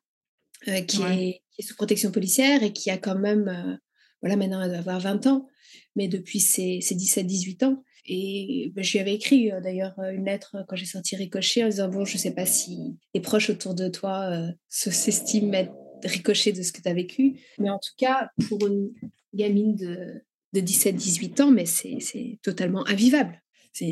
[0.66, 3.80] qui, est, qui, est, sous protection policière et qui a quand même,
[4.22, 5.48] voilà, maintenant, elle doit avoir 20 ans,
[5.96, 7.84] mais depuis ses, ses 17-18 ans.
[8.08, 11.90] Et ben, je lui avais écrit d'ailleurs une lettre quand j'ai sorti Ricochet en disant
[11.90, 14.32] Bon, je ne sais pas si les proches autour de toi
[14.70, 17.40] s'estiment être ricochés de ce que tu as vécu.
[17.60, 18.92] Mais en tout cas, pour une
[19.34, 23.42] gamine de, de 17-18 ans, mais c'est totalement invivable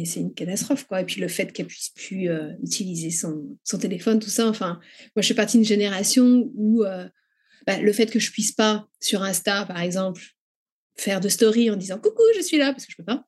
[0.04, 3.78] c'est une catastrophe quoi et puis le fait qu'elle puisse plus euh, utiliser son, son,
[3.78, 4.80] téléphone tout ça enfin
[5.16, 7.08] moi je suis partie d'une génération où euh,
[7.68, 10.22] bah, le fait que je puisse pas sur Insta par exemple
[10.98, 13.26] faire de story en disant coucou je suis là parce que je peux pas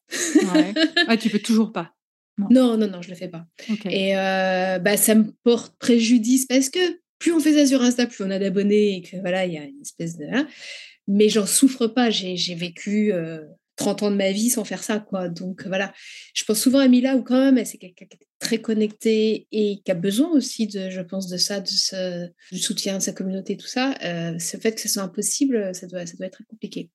[0.54, 0.74] ouais.
[1.08, 1.94] Ah, tu peux toujours pas
[2.38, 3.46] non non non, je le fais pas
[3.90, 6.80] et euh, bah ça me porte préjudice parce que
[7.18, 9.58] plus on fait ça sur Insta plus on a d'abonnés et que voilà il y
[9.58, 10.48] a une espèce de hein.
[11.08, 13.12] mais j'en souffre pas j'ai vécu
[13.78, 15.30] 30 ans de ma vie sans faire ça, quoi.
[15.30, 15.94] Donc voilà,
[16.34, 19.80] je pense souvent à Mila où quand même, c'est quelqu'un qui est très connecté et
[19.86, 23.14] qui a besoin aussi de, je pense, de ça, de ce, du soutien de sa
[23.14, 23.96] communauté, tout ça.
[24.04, 26.90] Euh, ce fait que ce soit impossible, ça doit, ça doit être très compliqué.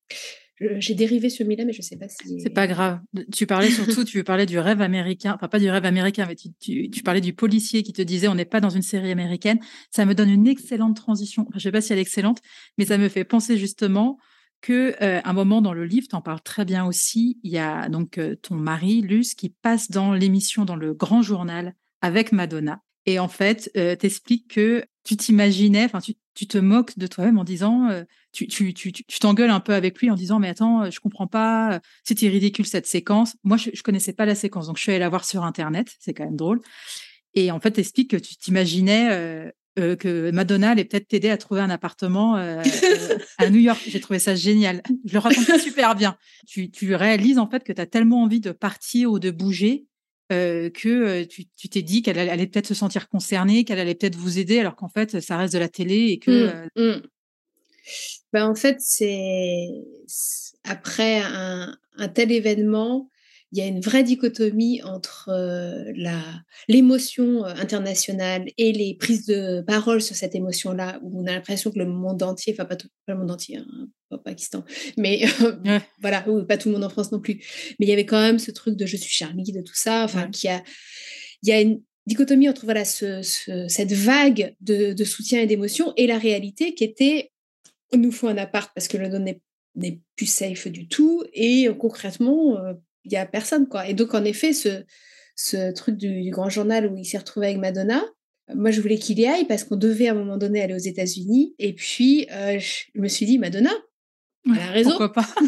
[0.79, 2.41] J'ai dérivé sur Mila, mais je ne sais pas si.
[2.41, 3.01] C'est pas grave.
[3.33, 6.91] Tu parlais surtout, tu parlais du rêve américain, enfin pas du rêve américain, mais tu,
[6.91, 9.59] tu, parlais du policier qui te disait on n'est pas dans une série américaine.
[9.91, 11.47] Ça me donne une excellente transition.
[11.53, 12.41] je ne sais pas si elle est excellente,
[12.79, 14.19] mais ça me fait penser justement
[14.61, 17.59] que euh, un moment dans le livre, tu en parles très bien aussi, il y
[17.59, 22.33] a donc euh, ton mari, Luce, qui passe dans l'émission dans le grand journal avec
[22.33, 22.81] Madonna.
[23.07, 27.39] Et en fait, euh, t'expliques que tu t'imaginais, enfin, tu, tu, te moques de toi-même
[27.39, 30.49] en disant, euh, tu, tu, tu, tu t'engueules un peu avec lui en disant, mais
[30.49, 33.37] attends, je comprends pas, c'était ridicule cette séquence.
[33.43, 35.97] Moi, je, je connaissais pas la séquence, donc je suis allée la voir sur Internet,
[35.99, 36.61] c'est quand même drôle.
[37.35, 41.63] Et en fait, t'expliques que tu t'imaginais euh, que Madonna allait peut-être t'aider à trouver
[41.63, 43.81] un appartement euh, euh, à New York.
[43.87, 44.83] J'ai trouvé ça génial.
[45.07, 46.19] Je le raconte super bien.
[46.47, 49.87] Tu, tu réalises en fait que tu as tellement envie de partir ou de bouger
[50.29, 54.59] que tu t'es dit qu'elle allait peut-être se sentir concernée, qu'elle allait peut-être vous aider,
[54.59, 56.67] alors qu'en fait, ça reste de la télé et que.
[56.77, 57.03] Mmh, mmh.
[58.33, 59.69] Ben, en fait, c'est
[60.65, 63.11] après un, un, tel événement,
[63.53, 65.93] il y a une vraie dichotomie entre euh,
[66.69, 71.71] l'émotion euh, internationale et les prises de parole sur cette émotion-là, où on a l'impression
[71.71, 74.65] que le monde entier, enfin pas, tout, le monde entier, hein, pas Pakistan,
[74.97, 75.25] mais
[76.01, 77.35] voilà, ou pas tout le monde en France non plus,
[77.79, 80.03] mais il y avait quand même ce truc de je suis Charlie, de tout ça,
[80.05, 80.63] enfin, qui a,
[81.43, 83.21] il y a une dichotomie entre voilà ce,
[83.69, 87.31] cette vague de, de soutien et d'émotion et la réalité qui était
[87.97, 89.25] nous faut un appart parce que le don
[89.77, 92.59] n'est plus safe du tout et euh, concrètement
[93.05, 93.89] il n'y a personne, quoi.
[93.89, 94.85] Et donc, en effet, ce,
[95.37, 98.03] ce truc du, grand journal où il s'est retrouvé avec Madonna,
[98.55, 100.79] moi, je voulais qu'il y aille parce qu'on devait à un moment donné aller aux
[100.79, 101.55] États-Unis.
[101.59, 103.73] Et puis, euh, je me suis dit, Madonna,
[104.47, 104.91] elle a raison.
[104.91, 105.29] Pourquoi pas?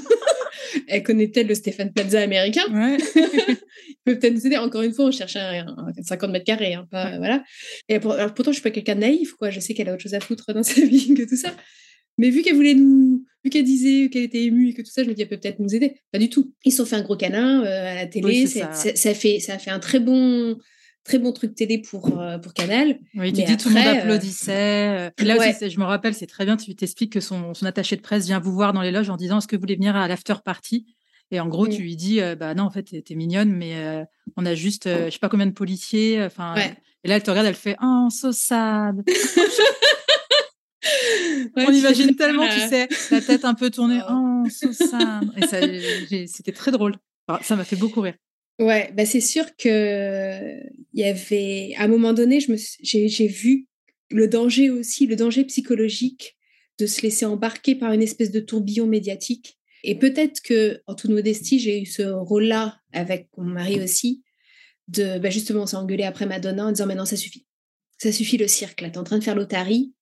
[0.88, 2.62] Elle connaît peut-être le Stéphane Plaza américain.
[2.73, 2.97] Ouais.
[3.17, 4.57] il peut peut-être nous aider.
[4.57, 5.67] Encore une fois, on cherchait un,
[6.03, 6.75] 50 mètres carrés.
[6.75, 7.45] Hein, pas, voilà.
[7.88, 9.35] Et pourtant, je ne suis pas quelqu'un de naïf.
[9.35, 9.51] Quoi.
[9.51, 11.55] Je sais qu'elle a autre chose à foutre dans sa vie que tout ça.
[12.19, 15.05] Mais vu qu'elle voulait nous, vu qu'elle disait qu'elle était émue et que tout ça,
[15.05, 16.01] je me dis, elle peut peut-être nous aider.
[16.13, 16.53] Pas du tout.
[16.65, 18.47] Ils se sont fait un gros câlin euh, à la télé.
[18.47, 18.73] ça.
[18.73, 20.57] Ça, fait, ça a fait un très bon,
[21.05, 22.99] très bon truc télé pour, euh, pour Canal.
[23.15, 25.13] Oui, tu dis tout le monde euh, applaudissait.
[25.19, 28.01] là aussi, je me rappelle, c'est très bien, tu t'expliques que son, son, attaché de
[28.01, 30.09] presse vient vous voir dans les loges en disant, est-ce que vous voulez venir à
[30.09, 30.87] l'after party?
[31.31, 34.55] Et en gros, tu lui dis, bah non, en fait, t'es mignonne, mais on a
[34.55, 36.23] juste, je sais pas combien de policiers.
[36.23, 36.55] Enfin,
[37.03, 39.03] et là, elle te regarde, elle fait, oh, so sad.
[41.57, 44.01] on imagine tellement, tu sais, la tête un peu tournée.
[44.09, 44.68] Oh, so
[46.11, 46.97] Et c'était très drôle.
[47.42, 48.14] ça m'a fait beaucoup rire.
[48.61, 50.61] Ouais, bah c'est sûr que
[50.92, 53.66] il y avait, à un moment donné, je me, j'ai, vu
[54.11, 56.37] le danger aussi, le danger psychologique
[56.79, 59.59] de se laisser embarquer par une espèce de tourbillon médiatique.
[59.83, 64.23] Et peut-être que, en toute modestie, j'ai eu ce rôle-là avec mon mari aussi,
[64.87, 67.47] de bah justement s'engueuler après Madonna en disant mais non, ça suffit.
[67.99, 69.94] Ça suffit le cirque, là, t'es en train de faire l'otarie,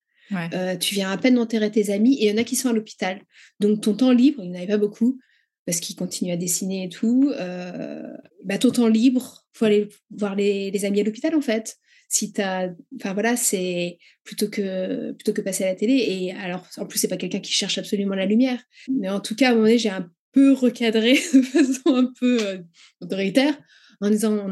[0.53, 2.69] euh, tu viens à peine d'enterrer tes amis et il y en a qui sont
[2.69, 3.21] à l'hôpital.
[3.59, 5.19] Donc ton temps libre, il n'y en avait pas beaucoup
[5.65, 7.31] parce qu'ils continuent à dessiner et tout.
[7.35, 8.03] Euh,
[8.43, 11.77] bah, ton temps libre, faut aller voir les, amis à l'hôpital en fait.
[12.09, 15.93] Si as, enfin voilà, c'est plutôt que plutôt que passer à la télé.
[15.93, 18.61] Et alors, en plus, c'est pas quelqu'un qui cherche absolument la lumière.
[18.87, 22.13] Mais en tout cas, à un moment donné, j'ai un peu recadré de façon un
[22.19, 22.57] peu euh,
[23.01, 23.57] autoritaire
[24.01, 24.47] en disant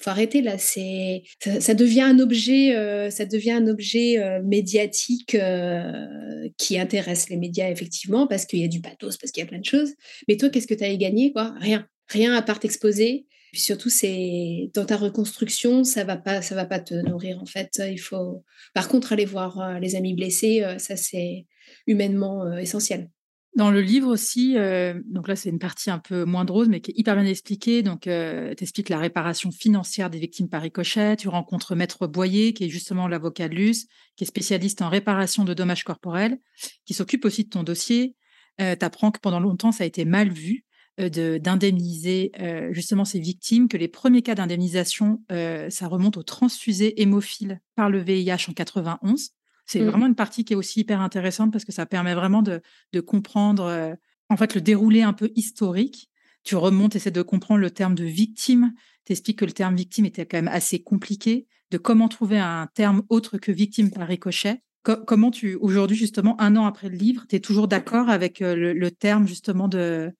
[0.00, 0.58] faut arrêter là.
[0.58, 1.22] C'est
[1.60, 7.36] ça, devient un objet, euh, ça devient un objet euh, médiatique euh, qui intéresse les
[7.36, 9.94] médias effectivement parce qu'il y a du pathos, parce qu'il y a plein de choses.
[10.28, 11.54] Mais toi, qu'est-ce que tu as gagné quoi?
[11.60, 13.26] Rien, rien à part t'exposer.
[13.52, 17.46] Puis surtout, c'est dans ta reconstruction, ça va pas, ça va pas te nourrir en
[17.46, 17.70] fait.
[17.78, 18.42] Il faut,
[18.74, 21.46] par contre, aller voir les amis blessés, ça c'est
[21.86, 23.08] humainement essentiel.
[23.54, 26.80] Dans le livre aussi, euh, donc là c'est une partie un peu moins drôle, mais
[26.80, 27.84] qui est hyper bien expliquée.
[27.84, 31.16] Donc, euh, tu expliques la réparation financière des victimes par ricochet.
[31.16, 33.86] Tu rencontres Maître Boyer, qui est justement l'avocat de Luce,
[34.16, 36.38] qui est spécialiste en réparation de dommages corporels,
[36.84, 38.16] qui s'occupe aussi de ton dossier.
[38.60, 40.64] Euh, tu apprends que pendant longtemps ça a été mal vu.
[40.96, 42.30] d'indemniser
[42.70, 47.98] justement ces victimes, que les premiers cas d'indemnisation, ça remonte aux transfusés hémophiles par le
[48.00, 49.32] VIH en 91.
[49.66, 49.88] C'est mmh.
[49.88, 52.60] vraiment une partie qui est aussi hyper intéressante parce que ça permet vraiment de,
[52.92, 53.96] de comprendre
[54.28, 56.10] en fait le déroulé un peu historique.
[56.42, 58.74] Tu remontes, essaies de comprendre le terme de victime,
[59.04, 63.02] t'expliques que le terme victime était quand même assez compliqué, de comment trouver un terme
[63.08, 64.60] autre que victime par ricochet.
[64.82, 68.90] comment tu, aujourd'hui, justement, un an après le livre, tu es toujours d'accord avec le,
[68.90, 70.12] terme, justement, de.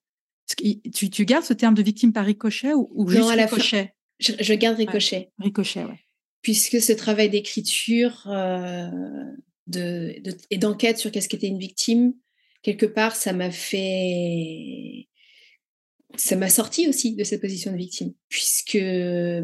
[0.57, 3.93] Tu, tu, gardes ce terme de victime par ricochet ou, juste ricochet?
[4.19, 5.31] Je, garde ricochet.
[5.39, 5.99] ricochet, ouais.
[6.45, 8.21] Puisque ce travail d'écriture
[9.65, 10.13] de,
[10.51, 12.13] et d'enquête sur qu'est-ce qu'était une victime,
[12.61, 15.07] quelque part, ça m'a fait
[16.17, 18.77] ça m'a sorti aussi de cette position de victime, puisque,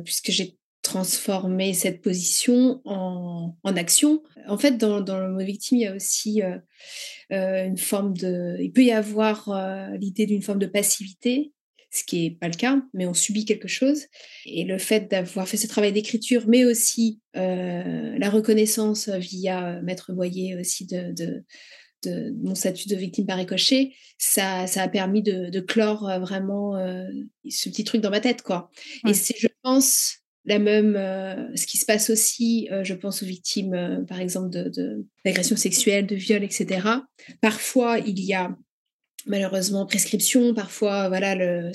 [0.05, 4.23] puisque j'ai transformé cette position en, en, action.
[4.47, 6.57] En fait, dans, le mot victime, il y a aussi euh,
[7.31, 8.57] euh, une forme de...
[8.59, 11.53] Il peut y avoir euh, l'idée d'une forme de passivité,
[11.91, 14.05] ce qui n'est pas le cas, mais on subit quelque chose.
[14.45, 20.57] Et le fait d'avoir fait ce travail d'écriture, mais aussi la reconnaissance via Maître Boyer
[20.57, 21.43] aussi de, de
[22.03, 26.75] de mon statut de victime par ricochet, ça, ça a permis de, clore euh, vraiment
[26.75, 27.07] euh,
[27.49, 28.69] ce petit truc dans ma tête, quoi.
[29.07, 33.27] Et c'est, je pense, la même, euh, ce qui se passe aussi, je pense aux
[33.27, 36.87] victimes, par exemple, de, d'agressions sexuelles, de viols, etc.
[37.41, 38.55] Parfois, il y a
[39.25, 41.71] malheureusement prescription, parfois, voilà, le,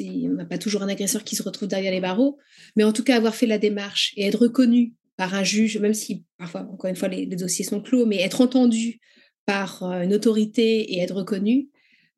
[0.00, 2.38] on n'a pas toujours un agresseur qui se retrouve derrière les barreaux,
[2.76, 5.94] mais en tout cas, avoir fait la démarche et être reconnu par un juge, même
[5.94, 9.00] si parfois, encore une fois, les, dossiers sont clos, mais être entendu
[9.46, 11.68] par euh, une autorité et être reconnu,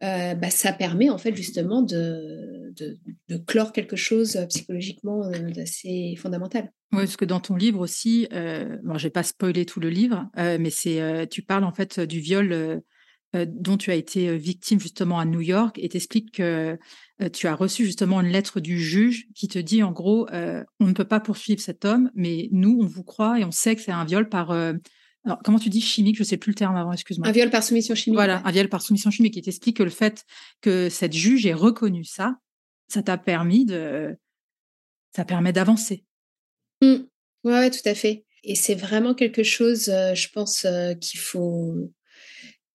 [0.02, 2.72] euh, bah, ça permet en fait justement de,
[3.46, 6.70] clore quelque chose euh, psychologiquement d'assez fondamental.
[6.92, 10.26] Oui, parce que dans ton livre aussi, bon, je vais pas spoiler tout le livre,
[10.36, 12.82] mais c'est tu parles en fait du viol
[13.34, 16.78] dont tu as été victime justement à New York et t'expliques que
[17.32, 20.92] tu as reçu justement une lettre du juge qui te dit en gros on ne
[20.92, 23.92] peut pas poursuivre cet homme, mais nous on vous croit et on sait que c'est
[23.92, 24.50] un viol par
[25.28, 26.16] alors, comment tu dis chimique?
[26.16, 27.28] Je ne sais plus le terme avant, excuse-moi.
[27.28, 28.16] Un viol par soumission chimique.
[28.16, 30.24] Voilà, un viol par soumission chimique qui t'explique que le fait
[30.62, 32.36] que cette juge ait reconnu ça,
[32.88, 34.16] ça t'a permis de.
[35.14, 36.04] Ça permet d'avancer.
[36.82, 37.08] Oui,
[37.44, 37.48] mmh.
[37.48, 38.24] Ouais, tout à fait.
[38.44, 41.92] Et c'est vraiment quelque chose, euh, je pense, euh, qu'il faut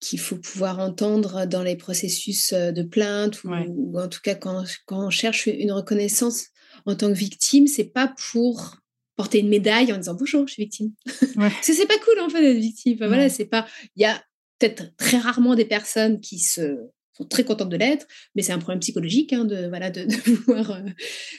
[0.03, 4.35] qu'il faut pouvoir entendre dans les processus euh, de plainte ou, ou en tout cas
[4.35, 6.47] quand, quand, on cherche une reconnaissance
[6.85, 8.77] en tant que victime, c'est pas pour
[9.15, 10.91] porter une médaille en disant bonjour, je suis victime.
[11.35, 12.97] Parce que c'est pas cool en fait d'être victime.
[12.97, 13.65] voilà, c'est pas.
[13.95, 14.21] Il y a
[14.59, 16.77] peut-être très rarement des personnes qui se
[17.13, 20.15] sont très contentes de l'être, mais c'est un problème psychologique hein, de voilà de, de
[20.15, 20.89] pouvoir euh,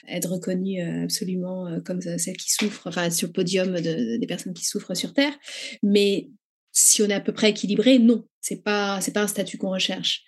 [0.09, 4.27] être reconnue euh, absolument euh, comme celle qui souffre, enfin sur le podium de, des
[4.27, 5.35] personnes qui souffrent sur Terre.
[5.83, 6.29] Mais
[6.75, 9.71] si on est à peu près équilibré, non, c'est pas c'est pas un statut qu'on
[9.71, 10.23] recherche,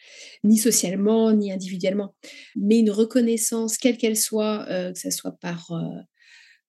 [0.44, 2.14] ni socialement ni individuellement,
[2.54, 5.70] mais une reconnaissance quelle qu'elle soit, que ce soit par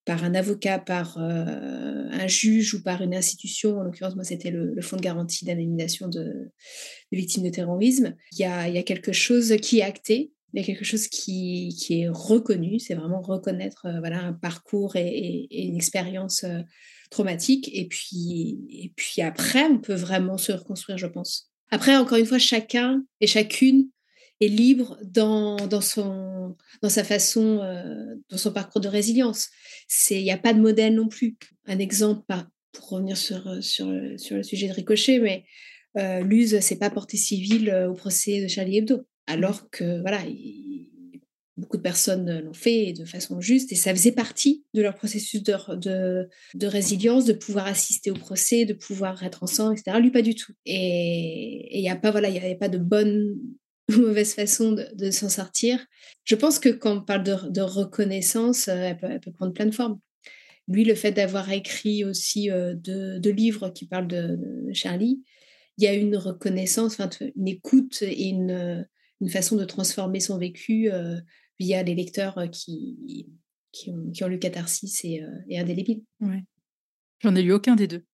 [0.07, 4.51] par un avocat, par euh, un juge ou par une institution, en l'occurrence moi c'était
[4.51, 6.49] le, Fonds de garantie d'indemnisation de,
[7.11, 10.61] victimes de terrorisme, il y, a, il y a, quelque chose qui est acté, il
[10.61, 15.47] y a quelque chose qui, est reconnu, c'est vraiment reconnaître euh, voilà, un parcours et,
[15.51, 16.61] une expérience euh,
[17.11, 21.51] traumatique, et puis, et puis après on peut vraiment se reconstruire, je pense.
[21.69, 23.89] Après, encore une fois, chacun et chacune
[24.41, 29.49] est libre dans, dans, son, dans sa façon, euh, dans son parcours de résilience.
[30.09, 31.37] Il n'y a pas de modèle non plus.
[31.67, 32.23] Un exemple,
[32.71, 35.43] pour revenir sur, sur, sur le sujet de Ricochet, mais
[35.97, 40.23] euh, Luz s'est pas portée civile au procès de Charlie Hebdo, alors que voilà,
[41.57, 45.43] beaucoup de personnes l'ont fait de façon juste et ça faisait partie de leur processus
[45.43, 49.97] de, de, résilience, de pouvoir assister au procès, de pouvoir être ensemble, etc.
[49.99, 50.53] Lui, pas du tout.
[50.65, 53.35] Et il n'y voilà, avait pas de bonne
[53.89, 55.83] mauvaise façon de, s'en sortir.
[56.23, 59.99] Je pense que quand on parle de, reconnaissance, euh, elle peut, prendre plein de formes.
[60.67, 64.37] Lui, le fait d'avoir écrit aussi euh, deux, livres qui parlent de,
[64.73, 65.23] Charlie,
[65.77, 66.97] il y a une reconnaissance,
[67.35, 68.85] une écoute et une,
[69.25, 71.17] façon de transformer son vécu euh,
[71.59, 73.27] via les lecteurs qui,
[73.71, 76.03] qui, ont, lu Catharsis et, et Indélébile.
[76.19, 76.43] Ouais.
[77.19, 78.05] J'en ai lu aucun des deux.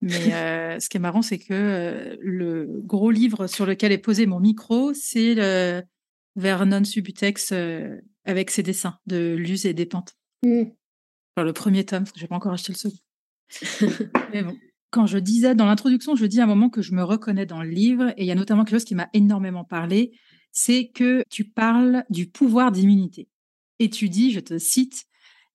[0.00, 3.98] Mais euh, ce qui est marrant, c'est que euh, le gros livre sur lequel est
[3.98, 5.82] posé mon micro, c'est le
[6.36, 10.14] Vernon Subutex euh, avec ses dessins de Luz et des pentes.
[10.44, 10.64] Mmh.
[11.38, 12.96] le premier tome, parce que je n'ai pas encore acheté le second.
[14.32, 14.56] Mais bon.
[14.90, 17.62] Quand je disais dans l'introduction, je dis à un moment que je me reconnais dans
[17.62, 20.12] le livre, et il y a notamment quelque chose qui m'a énormément parlé,
[20.60, 23.28] c'est que tu parles du pouvoir d'immunité.
[23.78, 25.04] Et tu dis, je te cite,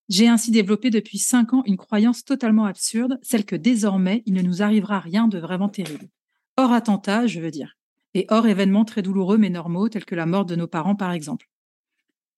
[0.08, 4.42] j'ai ainsi développé depuis cinq ans une croyance totalement absurde, celle que désormais il ne
[4.42, 6.08] nous arrivera rien de vraiment terrible.
[6.56, 7.76] Hors attentat, je veux dire.
[8.14, 11.12] et hors événements très douloureux mais normaux, tels que la mort de nos parents, par
[11.12, 11.50] exemple.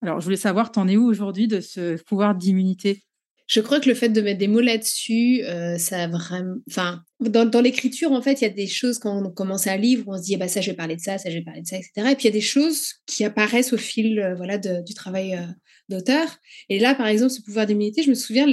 [0.01, 3.03] Alors, je voulais savoir, t'en es où aujourd'hui de ce pouvoir d'immunité?
[3.47, 6.55] Je crois que le fait de mettre des mots là-dessus, euh, ça a vraiment.
[6.69, 10.05] Enfin, dans, l'écriture, en fait, il y a des choses quand on commence un livre,
[10.07, 11.61] on se dit, ah bah, ça, je vais parler de ça, ça, je vais parler
[11.61, 11.91] de ça, etc.
[11.97, 15.35] Et puis, il y a des choses qui apparaissent au fil euh, voilà, du travail
[15.35, 15.45] euh,
[15.89, 16.37] d'auteur.
[16.69, 18.47] Et là, par exemple, ce pouvoir d'immunité, je me souviens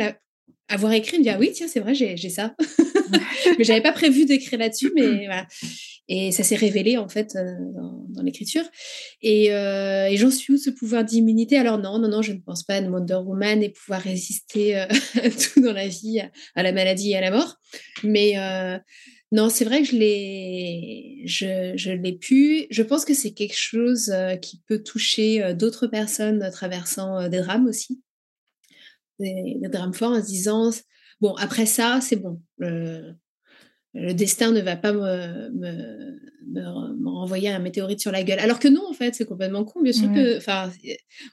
[0.68, 2.55] avoir écrit, me dire, ah oui, tiens, c'est vrai, j'ai ça.
[3.59, 5.47] mais j'avais pas prévu d'écrire là-dessus, mais voilà.
[6.09, 7.55] Et ça s'est révélé en fait euh,
[8.09, 8.64] dans, l'écriture.
[9.24, 11.57] Euh, et, j'en suis où ce pouvoir d'immunité?
[11.57, 14.86] Alors non, non, non, je ne pense pas à Wonder Woman et pouvoir résister euh,
[15.22, 16.20] à tout dans la vie,
[16.55, 17.57] à, la maladie et à la mort.
[18.03, 18.34] Mais
[19.30, 22.66] non, c'est vrai que je l'ai, je, je l'ai pu.
[22.70, 28.03] Je pense que c'est quelque chose qui peut toucher d'autres personnes traversant des drames aussi,
[29.18, 30.70] des, drames forts, en se disant
[31.20, 32.42] bon après ça c'est bon
[33.95, 36.18] le destin ne va pas me, me,
[36.49, 38.38] me, renvoyer un météorite sur la gueule.
[38.38, 39.82] Alors que non, en fait, c'est complètement con.
[39.82, 40.70] Bien sûr que, enfin,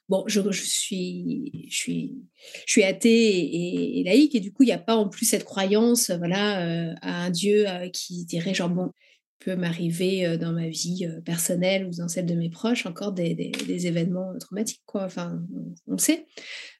[0.09, 2.17] bon, je, je, suis, je suis,
[2.65, 5.45] je suis athée et, laïque, et du coup, il n'y a pas en plus cette
[5.45, 8.91] croyance, voilà, euh, à un Dieu euh, qui dirait genre bon,
[9.39, 13.13] peut m'arriver euh, dans ma vie euh, personnelle ou dans celle de mes proches encore
[13.13, 15.05] des, des, événements traumatiques, quoi.
[15.05, 15.41] Enfin,
[15.87, 16.25] on, le sait.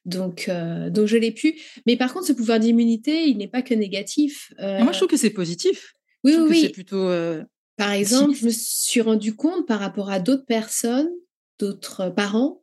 [0.04, 1.58] Donc, euh, donc je l'ai pu.
[1.86, 4.52] Mais par contre, ce pouvoir d'immunité, il n'est pas que négatif.
[4.58, 5.94] Moi, je trouve que c'est positif.
[6.22, 6.60] Oui, oui, oui.
[6.62, 7.08] C'est plutôt.
[7.76, 11.10] par exemple, je me suis rendu compte par rapport à d'autres personnes,
[11.58, 12.62] d'autres parents,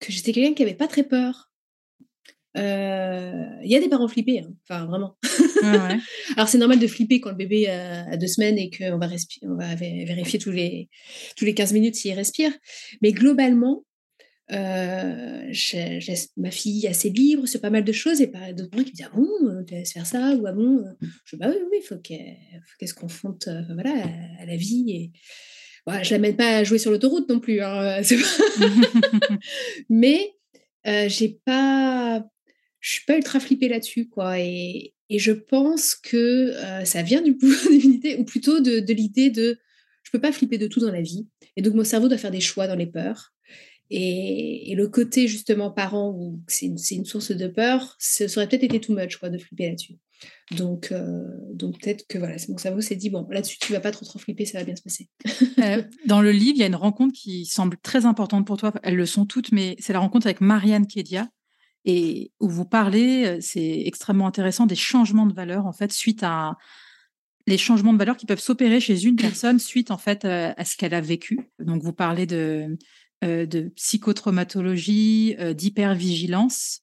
[0.00, 1.49] que j'étais quelqu'un qui n'avait pas très peur.
[2.56, 4.52] Il y a des parents flippés, hein.
[4.68, 5.16] enfin vraiment.
[6.36, 9.08] Alors c'est normal de flipper quand le bébé a, deux semaines et qu'on va,
[9.42, 10.88] on va vérifier tous les,
[11.36, 12.52] tous les 15 minutes s'il respire.
[13.02, 13.84] Mais globalement,
[14.52, 15.52] euh,
[16.36, 19.06] ma fille assez libre sur pas mal de choses et pas d'autres qui me disent
[19.08, 20.84] ah bon tu laisses faire ça ou ah bon
[21.24, 23.94] je dis bah oui oui il faut qu'elle se confronte voilà
[24.40, 25.12] à, la vie et
[25.86, 28.00] voilà, je l'amène pas à jouer sur l'autoroute non plus hein,
[29.88, 30.34] mais
[30.88, 32.26] euh, j'ai pas
[32.80, 34.38] je suis pas ultra flippée là-dessus, quoi.
[34.40, 36.16] Et, et, je pense que
[36.54, 39.58] euh, ça vient du pouvoir d'immunité, ou plutôt de, de l'idée de
[40.02, 41.26] je peux pas flipper de tout dans la vie.
[41.56, 43.32] Et donc mon cerveau doit faire des choix dans les peurs.
[43.90, 48.48] Et, et le côté justement parent où c'est une, une, source de peur, ce serait
[48.48, 49.98] peut-être été too much, quoi, de flipper là-dessus.
[50.56, 53.90] Donc, euh, donc peut-être que voilà, mon cerveau s'est dit bon, là-dessus tu vas pas
[53.90, 55.08] trop trop flipper, ça va bien se passer.
[55.58, 58.72] Euh, dans le livre, il y a une rencontre qui semble très importante pour toi.
[58.82, 61.28] Elles le sont toutes, mais c'est la rencontre avec Marianne Kedia,
[61.84, 66.56] et où vous parlez, c'est extrêmement intéressant, des changements de valeur, en fait, suite à
[67.46, 70.76] les changements de valeur qui peuvent s'opérer chez une personne suite, en fait, à ce
[70.76, 71.50] qu'elle a vécu.
[71.58, 72.76] Donc, vous parlez de,
[73.22, 76.82] de psychotraumatologie, d'hypervigilance.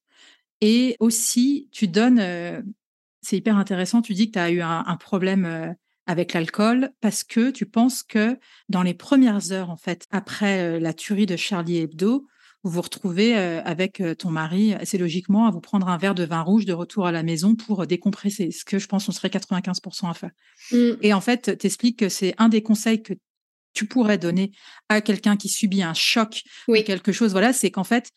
[0.61, 2.63] Et aussi, tu donnes,
[3.21, 5.75] c'est hyper intéressant, tu dis que tu as eu un, un problème
[6.07, 8.39] avec l'alcool parce que tu penses que
[8.69, 12.25] dans les premières heures, en fait, après la tuerie de Charlie Hebdo,
[12.67, 16.15] vous vous retrouvez euh, avec euh, ton mari assez logiquement à vous prendre un verre
[16.15, 19.07] de vin rouge de retour à la maison pour euh, décompresser, ce que je pense
[19.07, 20.31] on serait 95% à faire.
[20.73, 20.97] Mmh.
[21.01, 23.13] Et en fait, t'expliques que c'est un des conseils que
[23.73, 24.51] tu pourrais donner
[24.89, 27.31] à quelqu'un qui subit un choc ou quelque chose.
[27.31, 28.11] Voilà, c'est qu'en fait,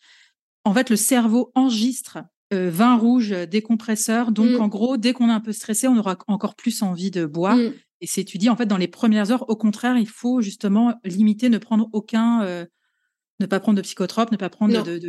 [0.65, 2.17] en fait, le cerveau enregistre
[2.51, 4.31] vin rouge, décompresseur.
[4.31, 4.61] Donc, mmh.
[4.61, 7.55] en gros, dès qu'on est un peu stressé, on aura encore plus envie de boire.
[7.55, 7.73] Mmh.
[8.01, 10.95] Et c'est, tu dis, en fait, dans les premières heures, au contraire, il faut justement
[11.05, 12.65] limiter, ne prendre aucun
[13.41, 14.99] ne pas prendre de psychotropes, ne pas prendre de,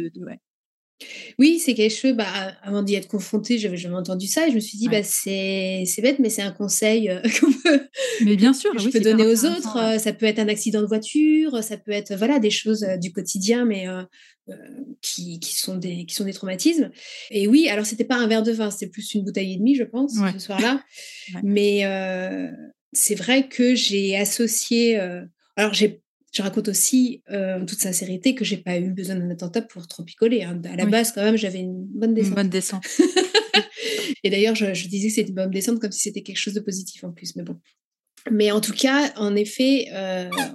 [1.39, 2.27] Oui, c'est quelque chose, bah,
[2.63, 5.85] avant d'y être confrontée, j'avais jamais entendu ça et je me suis dit, bah, c'est
[6.03, 7.81] bête, mais c'est un conseil euh, qu'on peut,
[8.25, 9.77] mais bien sûr, je peux donner aux autres.
[9.77, 12.97] Euh, ça peut être un accident de voiture, ça peut être voilà, des choses euh,
[12.97, 13.87] du quotidien, mais
[15.01, 16.91] qui, qui, sont des, qui sont des traumatismes.
[17.31, 19.77] Et oui, alors c'était pas un verre de vin, c'était plus une bouteille et demie,
[19.77, 20.83] je pense, ce soir-là.
[21.43, 21.83] Mais
[22.93, 24.97] c'est vrai que j'ai associé.
[25.57, 26.02] alors, j'ai
[26.33, 30.03] je raconte aussi, en toute sincérité, que j'ai pas eu besoin d'un attentat pour trop
[30.03, 30.43] picoler.
[30.43, 30.61] Hein.
[30.65, 32.31] À la base, quand même, j'avais une bonne descente.
[32.31, 32.85] Une bonne descente.
[34.25, 36.61] et d'ailleurs, je, disais que c'était une bonne descente comme si c'était quelque chose de
[36.61, 37.37] positif en plus.
[37.37, 37.59] Mais bon.
[38.31, 39.89] Mais en tout cas, en effet,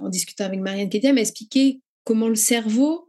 [0.02, 3.06] en discutant avec Marianne Kedia, m'a expliqué comment le cerveau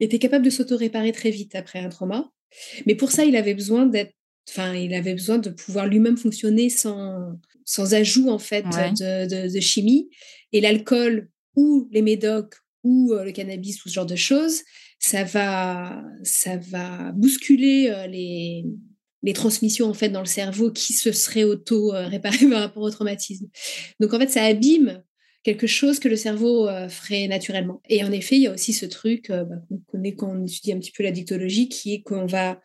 [0.00, 2.30] était capable de s'auto-réparer très vite après un trauma.
[2.86, 4.14] Mais pour ça, il avait besoin d'être,
[4.48, 9.60] enfin, il avait besoin de pouvoir lui-même fonctionner sans, sans ajout en fait de, de,
[9.60, 10.08] chimie.
[10.52, 14.62] Et l'alcool ou les médocs ou euh, le cannabis ou ce genre de choses,
[14.98, 18.64] ça va, ça va bousculer euh, les,
[19.22, 23.48] les transmissions en fait dans le cerveau qui se seraient auto-réparées par rapport au traumatisme.
[24.00, 25.02] Donc en fait, ça abîme
[25.42, 27.80] quelque chose que le cerveau euh, ferait naturellement.
[27.88, 30.72] Et en effet, il y a aussi ce truc bah, qu'on connaît quand on étudie
[30.72, 32.60] un petit peu la dictologie, qui est qu'on va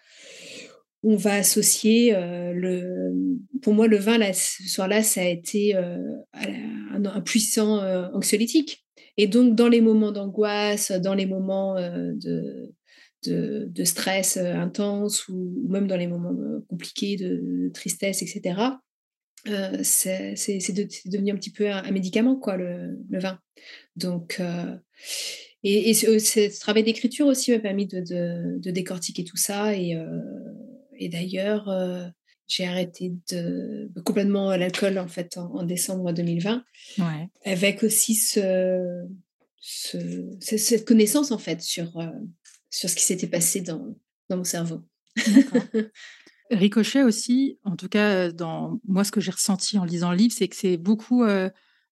[1.04, 3.14] on va associer le.
[3.62, 7.80] Pour moi, le vin, là, ce soir-là, ça a été un un, puissant
[8.14, 8.86] anxiolytique.
[9.18, 12.74] Et donc, dans les moments d'angoisse, dans les moments de,
[13.26, 16.36] de, stress intense ou, même dans les moments
[16.68, 18.62] compliqués de, tristesse, etc.,
[19.84, 20.36] c'est
[21.06, 23.40] devenu un petit peu un, médicament, quoi, le, vin.
[23.96, 24.42] Donc,
[25.64, 29.76] et, ce travail d'écriture aussi m'a permis de, décortiquer tout ça.
[29.76, 29.98] Et,
[30.98, 31.70] et d'ailleurs,
[32.48, 36.64] j'ai arrêté de, complètement l'alcool en fait en, décembre 2020,
[37.46, 39.06] avec aussi ce,
[39.60, 42.08] cette connaissance en fait sur, euh,
[42.70, 43.96] sur ce qui s'était passé dans,
[44.30, 44.82] dans mon cerveau.
[46.52, 50.34] Ricochet aussi, en tout cas dans moi ce que j'ai ressenti en lisant le livre,
[50.36, 51.50] c'est que c'est beaucoup, euh,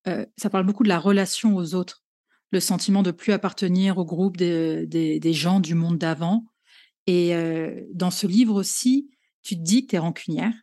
[0.08, 2.06] euh, ça parle beaucoup de la relation aux autres,
[2.52, 6.46] le sentiment de plus appartenir au groupe des, des, des gens du monde d'avant.
[7.08, 7.34] Et
[7.94, 9.10] dans ce livre aussi,
[9.44, 10.54] tu te dis que tu es rancunière.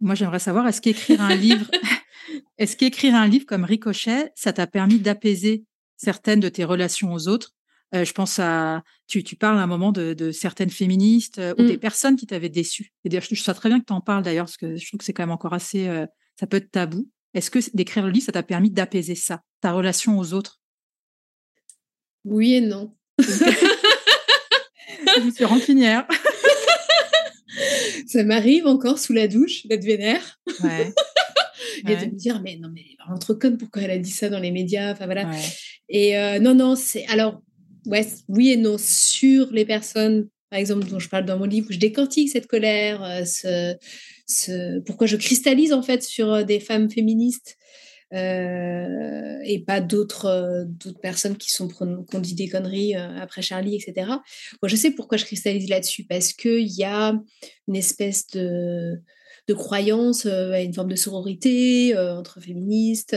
[0.00, 1.70] Moi, j'aimerais savoir, est-ce qu'écrire un livre,
[2.58, 5.64] est-ce qu'écrire un livre comme Ricochet, ça t'a permis d'apaiser
[5.96, 7.52] certaines de tes relations aux autres?
[7.94, 11.64] Euh, Je pense à, tu, tu, parles à un moment de, certaines féministes euh, ou
[11.64, 11.80] des mmh.
[11.80, 12.92] personnes qui t'avaient déçu.
[13.04, 14.98] Et d'ailleurs, je, sais très bien que tu en parles d'ailleurs, parce que je trouve
[14.98, 16.06] que c'est quand même encore assez, euh,
[16.38, 17.08] ça peut être tabou.
[17.34, 20.60] Est-ce que d'écrire le livre, ça t'a permis d'apaiser ça, ta relation aux autres?
[22.24, 22.94] Oui et non.
[25.24, 26.06] je suis rancunière.
[28.06, 30.40] ça m'arrive encore sous la douche d'être vénère.
[31.88, 34.38] et de me dire, mais non, mais entre conne, pourquoi elle a dit ça dans
[34.38, 34.92] les médias?
[34.92, 35.30] Enfin voilà.
[35.88, 37.06] Et euh, non, non, c'est.
[37.06, 37.42] Alors,
[37.86, 41.68] ouais, oui et non, sur les personnes, par exemple, dont je parle dans mon livre,
[41.70, 43.74] où je décortique cette colère, euh, ce,
[44.26, 47.56] ce, pourquoi je cristallise en fait sur euh, des femmes féministes.
[48.12, 51.82] Euh, et pas d'autres euh, d'autres personnes qui sont qui
[52.16, 54.06] ont dit des conneries euh, après Charlie, etc.
[54.06, 57.18] Moi, je sais pourquoi je cristallise là-dessus parce qu'il y a
[57.66, 59.00] une espèce de
[59.46, 63.14] de croyance une forme de sororité entre féministes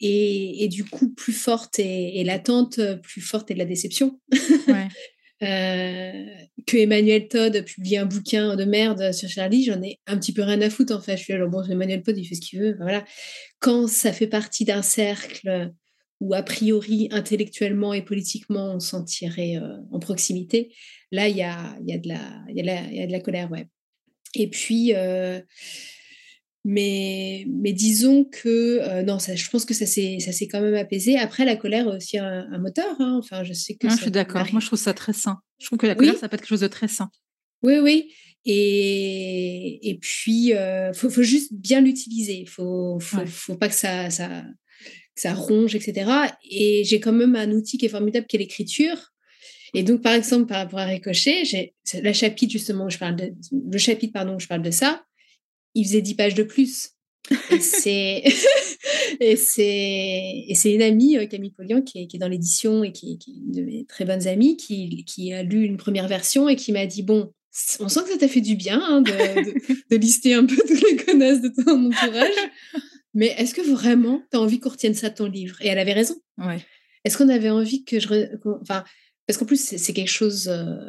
[0.00, 4.20] et, et, du coup plus forte et, et latente, plus forte et de la déception.
[4.68, 4.88] Ouais.
[5.42, 6.26] Euh,
[6.66, 10.42] que Emmanuel Todd publie un bouquin de merde sur Charlie, j'en ai un petit peu
[10.42, 11.16] rien à foutre en fait.
[11.16, 12.76] Je suis là, bon, Emmanuel Todd, il fait ce qu'il veut.
[12.78, 13.04] Voilà.
[13.58, 15.72] Quand ça fait partie d'un cercle
[16.20, 20.72] où a priori intellectuellement et politiquement on s'en tirait euh, en proximité,
[21.10, 23.66] là il y a, de la colère, ouais.
[24.34, 25.40] Et puis, euh,
[26.64, 31.18] mais, mais disons que euh, non, ça, je pense que ça s'est quand même apaisé.
[31.18, 32.94] Après, la colère est aussi un, moteur.
[33.00, 33.18] Hein.
[33.18, 33.90] Enfin, je sais que.
[33.90, 34.46] je suis d'accord.
[34.52, 35.40] Moi, je trouve ça très sain.
[35.58, 37.10] Je trouve que la colère, ça peut être quelque chose de très sain.
[37.62, 38.12] Oui, oui.
[38.44, 42.38] Et, et puis, il euh, faut, faut, juste bien l'utiliser.
[42.40, 44.44] Il faut, faut, faut, pas que ça, ça,
[45.14, 46.10] ça ronge, etc.
[46.48, 49.12] Et j'ai quand même un outil qui est formidable, qui est l'écriture.
[49.74, 53.16] Et donc, par exemple, par rapport à Ricochet, j'ai la chapitre justement où je parle
[53.16, 55.04] de, le chapitre pardon où je parle de ça
[55.74, 56.90] il faisait 10 pages de plus.
[57.50, 57.58] et
[59.36, 59.74] c'est
[60.58, 63.30] et une amie euh, Camille Polian qui est, qui est dans l'édition et qui, qui,
[63.30, 66.56] est une de mes très bonnes amies qui, qui a lu une première version et
[66.56, 67.32] qui m'a dit bon
[67.80, 69.12] on sent que ça t'a fait du bien hein, de,
[69.90, 72.50] de, lister un peu toutes les connasses de ton entourage
[73.14, 75.60] mais est-ce que vraiment tu as envie qu'on retienne ça ton livre?
[75.60, 76.64] Et elle avait raison ouais.
[77.04, 78.08] est-ce qu'on avait envie que je
[78.62, 78.84] enfin
[79.26, 80.88] parce qu'en plus c'est quelque chose euh,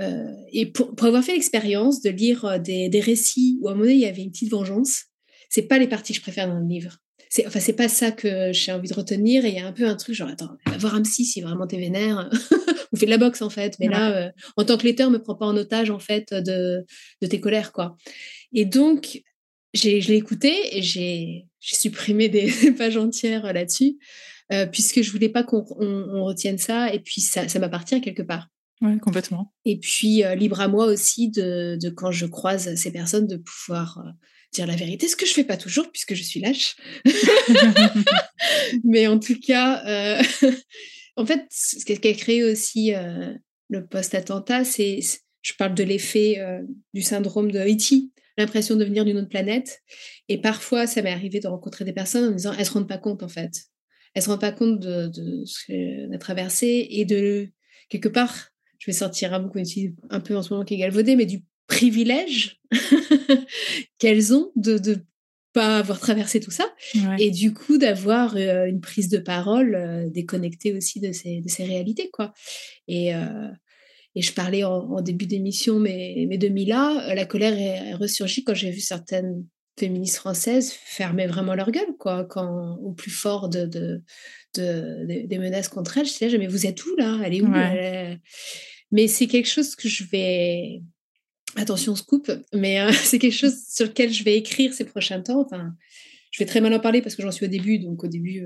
[0.00, 3.72] euh, et pour, pour, avoir fait l'expérience de lire euh, des, des, récits où à
[3.72, 5.04] un moment donné il y avait une petite vengeance,
[5.48, 6.98] c'est pas les parties que je préfère dans le livre.
[7.28, 9.44] C'est, enfin, c'est pas ça que j'ai envie de retenir.
[9.44, 11.40] Et il y a un peu un truc genre, attends, va voir un psy si
[11.40, 12.30] vraiment t'es vénère.
[12.92, 13.76] On fait de la boxe en fait.
[13.80, 16.84] Mais là, euh, en tant que lecteur, me prends pas en otage en fait de,
[17.22, 17.96] de tes colères quoi.
[18.52, 19.22] Et donc,
[19.72, 23.98] j'ai, je l'ai écouté et j'ai, j'ai supprimé des, pages entières là-dessus.
[24.52, 28.00] Euh, puisque je voulais pas qu'on on, on retienne ça et puis ça, ça m'appartient
[28.00, 28.48] quelque part.
[28.84, 29.50] Oui, complètement.
[29.64, 33.38] Et puis, euh, libre à moi aussi de, de, quand je croise ces personnes, de
[33.38, 34.10] pouvoir euh,
[34.52, 36.76] dire la vérité, ce que je fais pas toujours puisque je suis lâche.
[38.84, 40.22] Mais en tout cas, euh,
[41.16, 42.92] en fait, ce qui a créé aussi
[43.70, 45.00] le post-attentat, c'est,
[45.40, 46.38] je parle de l'effet
[46.92, 49.80] du syndrome de Haïti, l'impression de venir d'une autre planète.
[50.28, 52.88] Et parfois, ça m'est arrivé de rencontrer des personnes en me disant, elles se rendent
[52.88, 53.62] pas compte en fait.
[54.12, 57.48] Elles se rendent pas compte de, de ce qu'on a traversé et de
[57.88, 58.53] quelque part
[58.84, 59.50] je vais sortir un mot
[60.10, 62.60] un peu en ce moment qui est galvaudé, mais du privilège
[63.98, 64.96] qu'elles ont de ne
[65.54, 66.70] pas avoir traversé tout ça.
[67.18, 71.48] Et du coup d'avoir euh, une prise de parole euh, déconnectée aussi de ces, de
[71.48, 72.34] ces réalités quoi.
[72.86, 73.48] Et, euh,
[74.14, 78.54] et je parlais en, début d'émission mais, mais de Mila la colère est, ressurgie quand
[78.54, 79.46] j'ai vu certaines
[79.78, 84.02] féministes françaises fermer vraiment leur gueule quoi quand au plus fort de, de,
[84.56, 86.06] de, des menaces contre elles.
[86.06, 87.18] Je disais mais vous êtes où là?
[87.24, 87.48] Elle est où?
[88.94, 90.80] Mais c'est quelque chose que je vais.
[91.56, 95.40] Attention, scoop, mais euh, c'est quelque chose sur lequel je vais écrire ces prochains temps.
[95.40, 95.74] Enfin,
[96.30, 98.44] je vais très mal en parler parce que j'en suis au début, donc au début,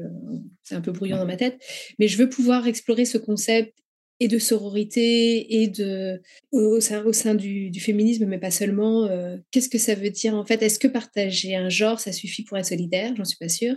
[0.62, 1.59] c'est un peu bruyant dans ma tête.
[1.99, 3.78] Mais je veux pouvoir explorer ce concept
[4.20, 6.20] et de sororité et de
[6.51, 9.05] au, sein, du, féminisme, mais pas seulement.
[9.05, 10.62] Euh, qu'est-ce que ça veut dire en fait?
[10.62, 13.14] Est-ce que partager un genre, ça suffit pour être solidaire?
[13.16, 13.76] J'en suis pas sûre.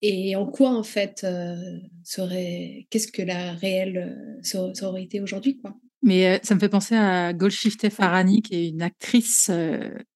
[0.00, 1.56] Et en quoi en fait euh,
[2.04, 5.76] serait Qu'est-ce que la réelle euh, sororité aujourd'hui quoi?
[6.02, 9.50] Mais ça me fait penser à Golshifteh Farhani, qui est une actrice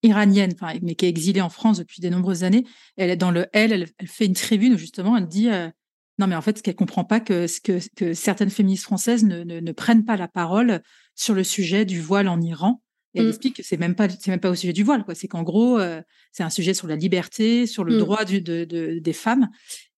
[0.03, 2.65] iranienne, mais qui est exilée en France depuis de nombreuses années.
[2.97, 5.49] Elle est dans le Elle, elle, elle fait une tribune où justement elle dit
[6.19, 9.43] non, mais en fait, ce qu'elle comprend pas, que, que, que certaines féministes françaises ne,
[9.45, 10.83] ne, prennent pas la parole
[11.15, 12.83] sur le sujet du voile en Iran.
[13.15, 13.29] Et elle mmh.
[13.29, 15.15] explique que c'est même pas, c'est même pas au sujet du voile, quoi.
[15.15, 17.99] C'est qu'en gros, euh, c'est un sujet sur la liberté, sur le mmh.
[17.99, 19.49] droit du, de, de, des femmes.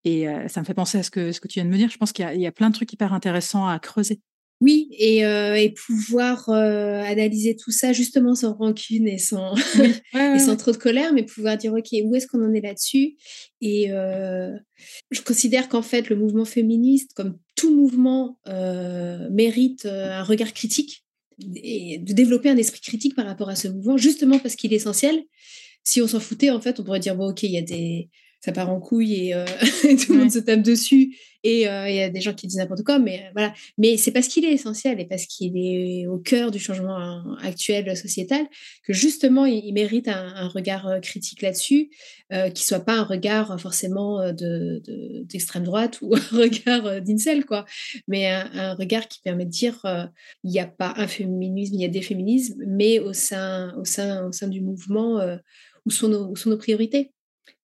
[0.05, 1.76] Et euh, ça me fait penser à ce que, ce que tu viens de me
[1.76, 1.91] dire.
[1.91, 4.20] Je pense qu'il y, y, a plein de trucs hyper intéressants à creuser.
[4.61, 9.54] Oui, et, euh, et pouvoir euh, analyser tout ça justement sans rancune et sans,
[10.14, 13.16] et sans trop de colère, mais pouvoir dire, OK, où est-ce qu'on en est là-dessus?
[13.61, 14.56] Et euh,
[15.12, 18.40] je considère qu'en fait, le mouvement féministe, comme tout mouvement,
[19.30, 21.04] mérite un regard critique
[21.54, 24.76] et de développer un esprit critique par rapport à ce mouvement, justement parce qu'il est
[24.76, 25.22] essentiel.
[25.84, 28.11] Si on s'en foutait, en fait, on pourrait dire, bon, OK, il y a des
[28.41, 29.45] ça part en couille et, euh,
[30.07, 31.16] tout le monde se tape dessus.
[31.45, 33.55] Et euh, il y a des gens qui disent n'importe quoi mais euh, voilà.
[33.78, 37.97] Mais c'est parce qu'il est essentiel et parce qu'il est au cœur du changement actuel
[37.97, 38.47] sociétal
[38.84, 41.91] que justement il, mérite un, regard critique là-dessus
[42.55, 44.82] qui soit pas un regard forcément de
[45.24, 47.64] d'extrême droite ou un regard d'incel quoi.
[48.09, 49.80] Mais un, regard qui permet de dire
[50.43, 53.84] il n'y a pas un féminisme il y a des féminismes mais au sein au
[53.84, 55.20] sein au sein du mouvement
[55.86, 57.12] où sont nos, où sont nos priorités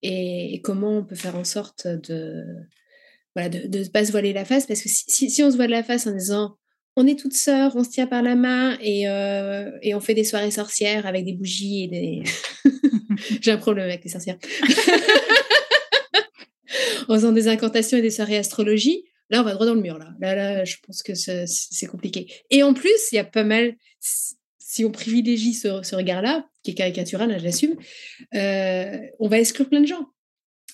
[0.02, 2.44] et, comment on peut faire en sorte de
[3.34, 4.66] voilà de ne pas se voiler la face?
[4.66, 6.56] Parce que si, si, on se voile la face en disant
[6.96, 10.14] on est toutes sœurs, on se tient par la main et, euh, et on fait
[10.14, 12.22] des soirées sorcières avec des bougies et des
[13.40, 14.38] j'ai un problème avec les sorcières.
[17.06, 19.98] En faisant des incantations et des soirées astrologie là on va droit dans le mur
[19.98, 20.14] là.
[20.20, 22.32] Là, là je pense que c'est compliqué.
[22.50, 23.74] Et en plus il y a pas mal
[24.74, 27.76] si on privilégie ce, regard-là, qui est caricatural, là, je l'assume,
[28.34, 30.08] euh, on va exclure plein de gens,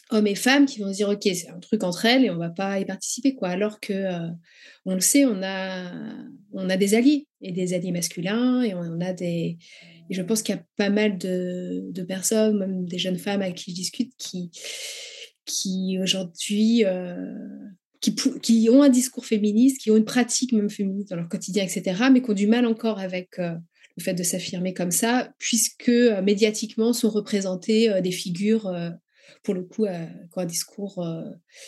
[0.09, 2.39] hommes et femmes, qui vont se dire ok, c'est un truc entre elles et on
[2.39, 3.51] va pas y participer, quoi.
[3.51, 4.29] Alors que euh,
[4.87, 5.93] on le sait, on a,
[6.55, 9.59] on a des alliés et des alliés masculins et on, a des,
[10.09, 13.57] et je pense qu'il y a pas mal de, personnes, même des jeunes femmes avec
[13.57, 14.51] qui je discute, qui,
[15.45, 17.35] qui aujourd'hui euh,
[18.01, 22.05] qui, ont un discours féministe, qui ont une pratique même féministe dans leur quotidien, etc.,
[22.11, 23.39] mais qui ont du mal encore avec
[24.01, 28.91] le fait de s'affirmer comme ça, puisque euh, médiatiquement sont représentées euh, des figures, euh,
[29.45, 31.07] pour le coup, qui ont un discours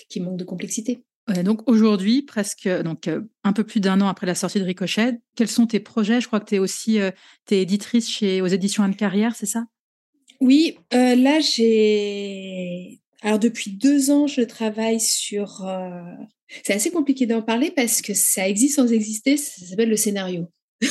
[0.09, 1.05] qui manque de complexité.
[1.45, 3.09] donc aujourd'hui, presque donc
[3.45, 6.20] un peu plus d'un an après la sortie de Ricochet, quels sont tes projets?
[6.20, 7.12] Je crois que tu es aussi es
[7.51, 9.64] éditrice chez aux éditions Anne Carrière, c'est ça?
[10.41, 15.64] Oui, là j'ai alors depuis deux ans, je travaille sur.
[16.64, 19.37] C'est assez compliqué d'en parler parce que ça existe sans exister.
[19.37, 20.49] Ça s'appelle le scénario.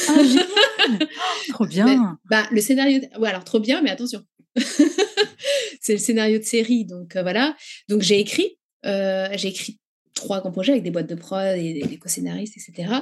[0.07, 0.97] Ah,
[1.49, 2.17] trop bien.
[2.29, 4.23] bah, le scénario, ouais, alors trop bien, mais attention.
[5.81, 7.55] c'est le scénario de série, donc euh, voilà.
[7.89, 9.79] Donc j'ai écrit, euh, j'ai écrit
[10.13, 12.93] trois grands projets avec des boîtes de prod et des, co-scénaristes, etc.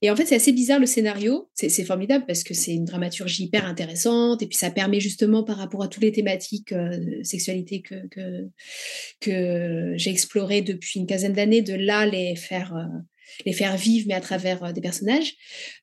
[0.00, 1.50] Et en fait, c'est assez bizarre le scénario.
[1.54, 5.56] C'est formidable parce que c'est une dramaturgie hyper intéressante et puis ça permet justement par
[5.56, 8.48] rapport à toutes les thématiques euh, de sexualité que, que,
[9.20, 12.74] que j'ai explorées depuis une quinzaine d'années, de là les faire
[13.46, 15.34] les faire vivre, mais à travers euh, des personnages.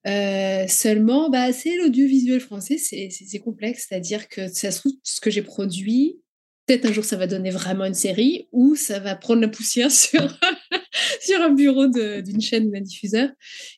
[0.07, 5.29] Euh, seulement, bah, c'est l'audiovisuel français, c'est complexe, c'est-à-dire que ça se trouve, ce que
[5.29, 6.19] j'ai produit,
[6.65, 9.91] peut-être un jour ça va donner vraiment une série, ou ça va prendre la poussière
[9.91, 10.21] sur,
[11.21, 13.29] sur un bureau d'une chaîne ou d'un diffuseur.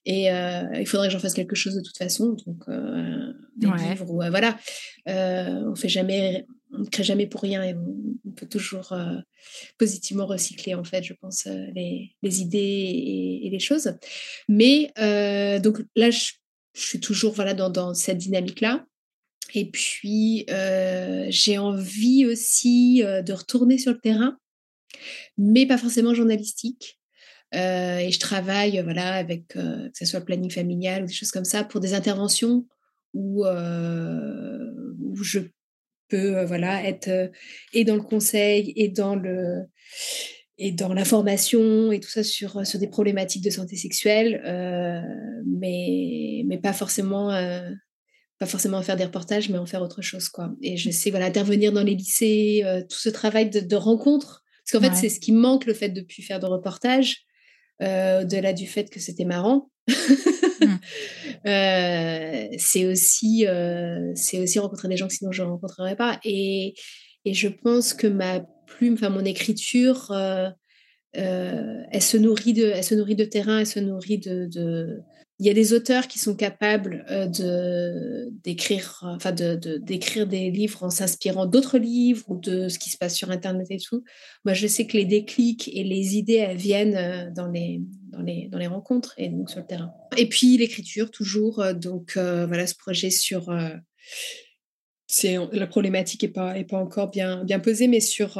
[0.05, 2.63] Et euh, il faudrait que j'en fasse quelque chose de toute façon, donc
[3.57, 4.57] des livres, ou voilà.
[5.07, 9.17] on fait jamais on ne crée jamais pour rien et on, peut toujours euh,
[9.77, 13.93] positivement recycler, en fait, je pense, euh, les, idées et, les choses.
[14.47, 16.31] Mais euh, donc là, je,
[16.73, 18.85] suis toujours voilà, dans, cette dynamique-là.
[19.53, 24.37] Et puis, j'ai envie aussi de retourner sur le terrain,
[25.37, 26.97] mais pas forcément journalistique.
[27.51, 31.43] et je travaille voilà, avec, que ce soit le planning familial ou des choses comme
[31.43, 32.65] ça, pour des interventions
[33.13, 35.39] où, où je
[36.11, 37.27] peut euh, voilà, être euh,
[37.73, 39.63] et dans le conseil et dans le
[40.57, 44.41] et dans l'information et tout ça sur, euh, sur des problématiques de santé sexuelle,
[45.47, 47.29] mais, mais pas forcément
[48.37, 50.27] pas forcément faire des reportages, mais en faire autre chose.
[50.29, 50.51] Quoi.
[50.61, 54.71] Et je sais voilà, intervenir dans les lycées, tout ce travail de, de rencontre, parce
[54.71, 57.25] qu'en fait, c'est ce qui manque, le fait de plus faire de reportages,
[57.79, 59.70] au-delà du fait que c'était marrant.
[59.87, 59.93] Mmh.
[61.47, 66.19] Euh, c'est aussi, euh, aussi rencontrer des gens que sinon je ne rencontrerais pas.
[66.23, 66.75] Et,
[67.25, 70.13] et je pense que ma plume, enfin mon écriture,
[71.13, 75.01] elle se nourrit de, elle se nourrit de terrain, elle se nourrit de
[75.41, 80.91] il y a des auteurs qui sont capables euh, d'écrire, enfin d'écrire des livres en
[80.91, 84.03] s'inspirant d'autres livres ou de ce qui se passe sur Internet et tout.
[84.45, 87.81] Moi, je sais que les déclics et les idées, viennent euh, dans les,
[88.11, 89.91] dans les, dans les rencontres et donc sur le terrain.
[90.15, 91.59] Et puis l'écriture, toujours.
[91.59, 93.51] Euh, donc voilà, ce projet sur...
[95.07, 98.33] c'est, la problématique n'est pas, est pas encore bien, bien posée, mais sur,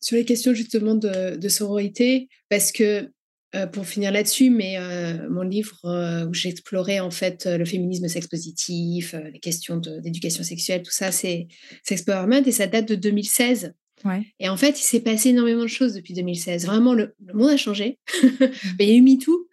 [0.00, 3.10] sur les questions justement de, de sororité, parce que
[3.56, 8.06] euh, pour finir là-dessus, mais euh, mon livre euh, où j'explorais en fait le féminisme
[8.06, 11.48] sex positif, les questions d'éducation sexuelle, tout ça, c'est
[11.82, 13.74] Sex Powerment et ça date de 2016.
[14.38, 16.66] Et en fait, il s'est passé énormément de choses depuis 2016.
[16.66, 17.98] Vraiment, le, monde a changé.
[18.22, 18.76] Mmh.
[18.80, 19.48] il y a eu MeToo,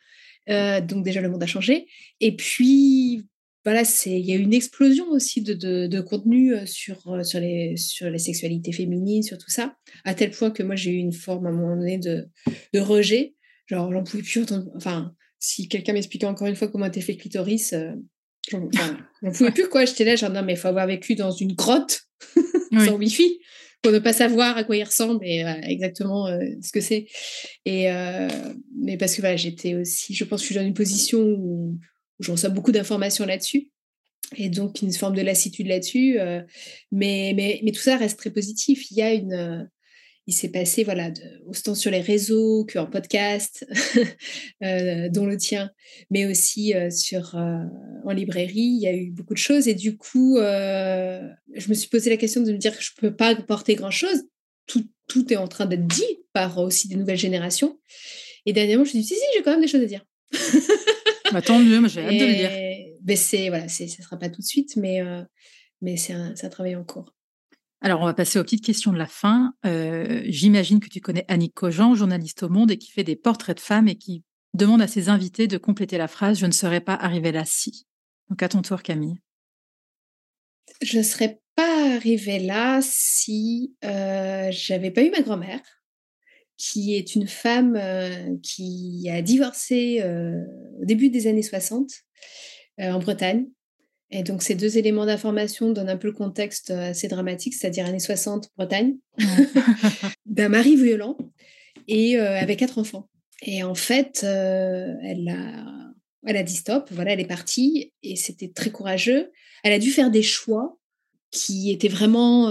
[0.88, 1.88] donc déjà le monde a changé.
[2.20, 3.24] Et puis,
[3.64, 5.54] voilà, il y a eu une explosion aussi de,
[5.88, 10.52] de, contenu sur, sur, les, sur les sexualités féminines, sur tout ça, à tel point
[10.52, 12.28] que moi, j'ai eu une forme à un moment donné de,
[12.74, 13.36] de rejet
[13.68, 14.46] Genre, j'en pouvais plus
[14.76, 17.92] Enfin, si quelqu'un m'expliquait encore une fois comment était fait le clitoris, euh,
[18.50, 18.68] j'en
[19.32, 19.86] pouvais plus, quoi.
[19.86, 22.02] J'étais là, genre, non, mais il faut avoir vécu dans une grotte
[22.72, 23.40] sans Wi-Fi
[23.82, 27.06] pour ne pas savoir à quoi il ressemble et euh, exactement euh, ce que c'est.
[27.66, 27.88] Et
[28.78, 31.78] mais parce que voilà, j'étais aussi, je pense que je suis dans une position où,
[32.20, 33.70] où je reçois beaucoup d'informations là-dessus
[34.38, 36.18] et donc une forme de lassitude là-dessus.
[36.92, 38.90] mais, mais, mais tout ça reste très positif.
[38.90, 39.70] Il y a une,
[40.26, 43.66] il s'est passé, voilà, de, autant sur les réseaux qu'en podcast,
[44.64, 45.70] euh, dont le tien,
[46.10, 47.64] mais aussi euh, sur, euh,
[48.06, 48.54] en librairie.
[48.56, 49.68] Il y a eu beaucoup de choses.
[49.68, 53.10] Et du coup, je me suis posé la question de me dire que je ne
[53.10, 54.24] peux pas porter grand-chose.
[54.66, 57.78] Tout, tout est en train d'être dit par aussi des nouvelles générations.
[58.46, 60.06] Et dernièrement, je me suis dit, si, si, j'ai quand même des choses à dire.
[61.34, 62.52] bah, tant mieux, j'ai hâte de le dire.
[63.06, 65.02] Mais c'est, voilà, ça ne sera pas tout de suite, mais,
[65.82, 67.14] mais c'est un, un travail en cours.
[67.84, 69.54] Alors, on va passer aux petites questions de la fin.
[69.66, 73.58] Euh, j'imagine que tu connais Annick Cogent, journaliste au Monde et qui fait des portraits
[73.58, 74.24] de femmes et qui
[74.54, 77.86] demande à ses invités de compléter la phrase Je ne serais pas arrivée là si.
[78.30, 79.20] Donc, à ton tour, Camille.
[80.82, 85.62] Je ne serais pas arrivée là si euh, j'avais pas eu ma grand-mère,
[86.56, 90.42] qui est une femme euh, qui a divorcé euh,
[90.82, 91.90] au début des années 60
[92.80, 93.46] en Bretagne
[94.16, 97.88] et donc, ces deux éléments d'information donnent un peu le contexte euh, assez dramatique, c'est-à-dire
[97.88, 98.96] années 60, Bretagne,
[100.28, 101.18] d'un mari violent
[101.88, 103.10] et euh, avec quatre enfants.
[103.42, 105.94] Et en fait, euh, elle, a,
[106.28, 109.32] elle a dit stop, voilà, elle est partie et c'était très courageux.
[109.64, 110.78] Elle a dû faire des choix
[111.32, 112.46] qui étaient vraiment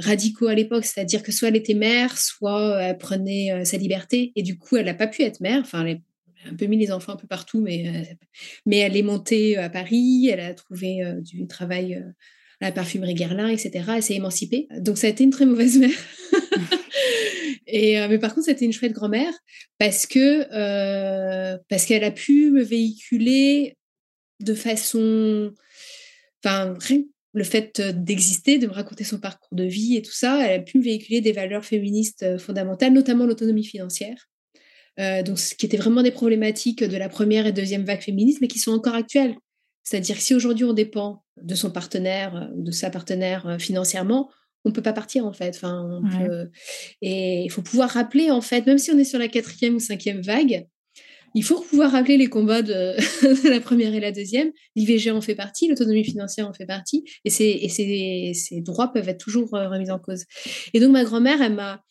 [0.00, 4.42] radicaux à l'époque, c'est-à-dire que soit elle était mère, soit elle prenait sa liberté et
[4.42, 5.60] du coup, elle n'a pas pu être mère.
[5.62, 6.02] Enfin, elle
[6.50, 8.14] un peu mis les enfants un peu partout, mais, euh,
[8.66, 11.94] mais elle est montée euh, à Paris, elle a trouvé euh, du travail
[12.60, 13.84] à la parfumerie Guerlain, etc.
[13.96, 14.68] Elle s'est émancipée.
[14.78, 15.90] Donc ça a été une très mauvaise mère.
[17.70, 19.32] Et, mais par contre, c'était une chouette grand-mère
[19.76, 20.48] parce que
[21.68, 23.76] parce qu'elle a pu me véhiculer
[24.40, 25.52] de façon,
[26.42, 26.74] enfin,
[27.34, 30.62] le fait d'exister, de me raconter son parcours de vie et tout ça, elle a
[30.62, 34.28] pu me véhiculer des valeurs féministes fondamentales, notamment l'autonomie financière.
[34.98, 38.38] Euh, donc, ce qui étaient vraiment des problématiques de la première et deuxième vague féministe,
[38.40, 39.36] mais qui sont encore actuelles.
[39.84, 43.58] C'est-à-dire que si aujourd'hui on dépend de son partenaire euh, ou de sa partenaire euh,
[43.58, 44.30] financièrement,
[44.64, 45.54] on ne peut pas partir en fait.
[45.56, 46.00] Enfin,
[47.00, 49.78] Et il faut pouvoir rappeler en fait, même si on est sur la quatrième ou
[49.78, 50.66] cinquième vague,
[51.34, 52.96] il faut pouvoir rappeler les combats de,
[53.48, 54.50] la première et la deuxième.
[54.74, 59.24] L'IVG en fait partie, l'autonomie financière en fait partie, et, ces, ces droits peuvent être
[59.24, 60.24] toujours remis en cause.
[60.74, 61.82] Et donc ma grand-mère, elle m'a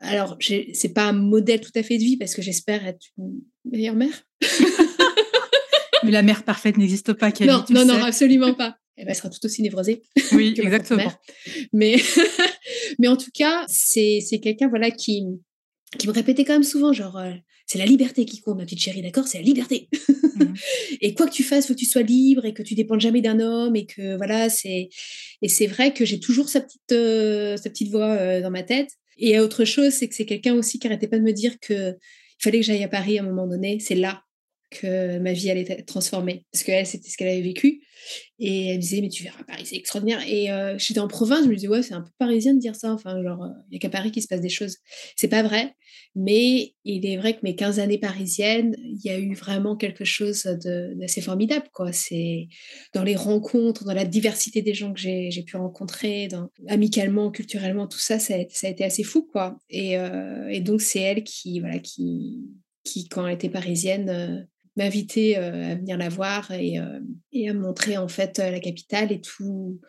[0.00, 3.40] alors, c'est pas un modèle tout à fait de vie parce que j'espère être une
[3.64, 4.24] meilleure mère.
[6.04, 8.76] Mais la mère parfaite n'existe pas, Camille, Non, non, non, absolument pas.
[8.96, 10.02] Elle, sera tout aussi névrosée.
[10.32, 11.12] Oui, exactement.
[11.72, 11.96] Mais,
[12.98, 15.24] mais en tout cas, c'est quelqu'un voilà, qui,
[15.98, 17.32] qui me répétait quand même souvent, genre, euh,
[17.66, 19.88] c'est la liberté qui compte, ma petite chérie, d'accord C'est la liberté.
[20.36, 20.54] Mmh.
[21.00, 23.22] et quoi que tu fasses, faut que tu sois libre et que tu dépendes jamais
[23.22, 24.88] d'un homme et que voilà, c'est
[25.42, 28.64] et c'est vrai que j'ai toujours sa petite euh, sa petite voix euh, dans ma
[28.64, 31.58] tête et autre chose, c'est que c'est quelqu'un aussi qui n'arrêtait pas de me dire
[31.58, 31.96] qu'il
[32.38, 33.78] fallait que j'aille à Paris à un moment donné.
[33.80, 34.22] C'est là
[34.80, 36.44] que ma vie allait être transformée.
[36.52, 37.82] Parce qu'elle, c'était ce qu'elle avait vécu.
[38.38, 40.20] Et elle me disait, mais tu verras Paris, c'est extraordinaire.
[40.28, 42.74] Et euh, j'étais en province, je me disais, ouais, c'est un peu parisien de dire
[42.74, 42.92] ça.
[42.92, 44.76] Enfin, genre, il n'y a qu'à Paris qu'il se passe des choses.
[45.16, 45.74] C'est pas vrai.
[46.16, 50.04] Mais il est vrai que mes 15 années parisiennes, il y a eu vraiment quelque
[50.04, 51.92] chose d'assez formidable, quoi.
[51.92, 52.48] C'est
[52.92, 56.28] dans les rencontres, dans la diversité des gens que j'ai pu rencontrer,
[56.68, 59.58] amicalement, culturellement, tout ça, ça a, été assez fou, quoi.
[59.68, 62.44] Et, euh, et donc, c'est elle qui, voilà, qui,
[62.84, 64.42] qui, quand elle était parisienne, euh,
[64.76, 67.00] m'inviter euh, à venir la voir et, euh,
[67.32, 69.80] et, à montrer en fait euh, la capitale et tout,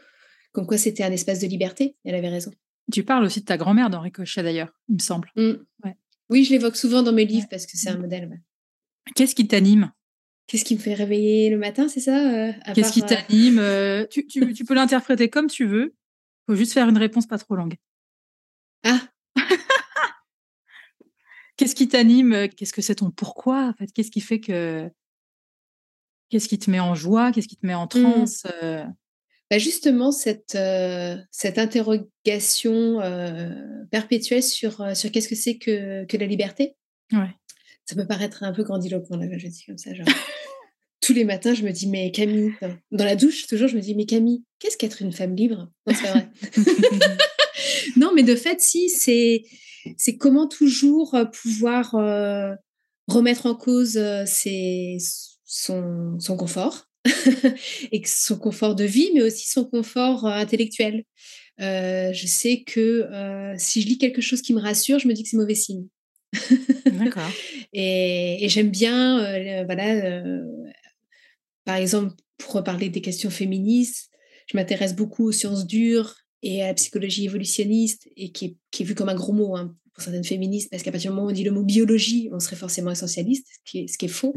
[0.52, 1.96] comme quoi c'était un espace de liberté.
[2.04, 2.52] Elle avait raison.
[2.92, 5.32] Tu parles aussi de ta grand-mère dans Ricochet d'ailleurs, il me semble.
[5.36, 5.54] Mmh.
[6.30, 8.42] Oui, je l'évoque souvent dans mes livres parce que c'est un modèle.
[9.16, 9.92] Qu'est-ce qui t'anime?
[10.48, 14.66] Qu'est-ce qui me fait réveiller le matin, c'est ça euh, Qu'est-ce qui t'anime tu, tu,
[14.66, 15.96] peux l'interpréter comme tu veux.
[15.96, 17.76] Il faut juste faire une réponse pas trop longue.
[18.84, 19.02] Ah
[21.58, 23.92] Qu'est-ce qui t'anime Qu'est-ce que c'est ton pourquoi en fait?
[23.94, 24.90] Qu'est-ce qui fait que
[26.30, 27.32] Qu'est-ce qui te met en joie?
[27.32, 27.90] Qu'est-ce qui te met en mmh.
[27.90, 28.44] transe
[29.52, 30.58] bah Justement, cette,
[31.32, 33.00] cette interrogation
[33.92, 36.76] perpétuelle sur, sur qu'est-ce que c'est que, que la liberté.
[37.12, 37.30] Ouais.
[37.86, 39.94] Ça peut paraître un peu grandiloquent, là, je dis comme ça.
[39.94, 40.08] Genre.
[41.02, 42.54] Tous les matins, je me dis, mais Camille,
[42.92, 45.70] dans la douche, toujours, je me dis, mais Camille, qu'est-ce qu'être une femme libre?
[45.86, 46.30] Non, c'est vrai.
[47.96, 49.44] non, mais de fait, si, c'est
[49.98, 51.92] c'est comment toujours pouvoir
[53.08, 54.98] remettre en cause ses,
[55.46, 56.88] son, son confort
[57.92, 61.04] et son confort de vie, mais aussi son confort euh, intellectuel.
[61.62, 65.14] Euh, je sais que euh, si je lis quelque chose qui me rassure, je me
[65.14, 65.88] dis que c'est mauvais signe.
[66.86, 67.30] D'accord.
[67.74, 70.42] et, j'aime bien, voilà,
[71.64, 74.10] par exemple, pour parler des questions féministes,
[74.48, 76.16] je m'intéresse beaucoup aux sciences dures
[76.46, 79.58] et à la psychologie évolutionniste, et qui est, qui est vue comme un gros mot
[79.58, 82.30] hein, pour certaines féministes, parce qu'à partir du moment où on dit le mot biologie,
[82.32, 84.36] on serait forcément essentialiste, ce qui est, ce qui est faux,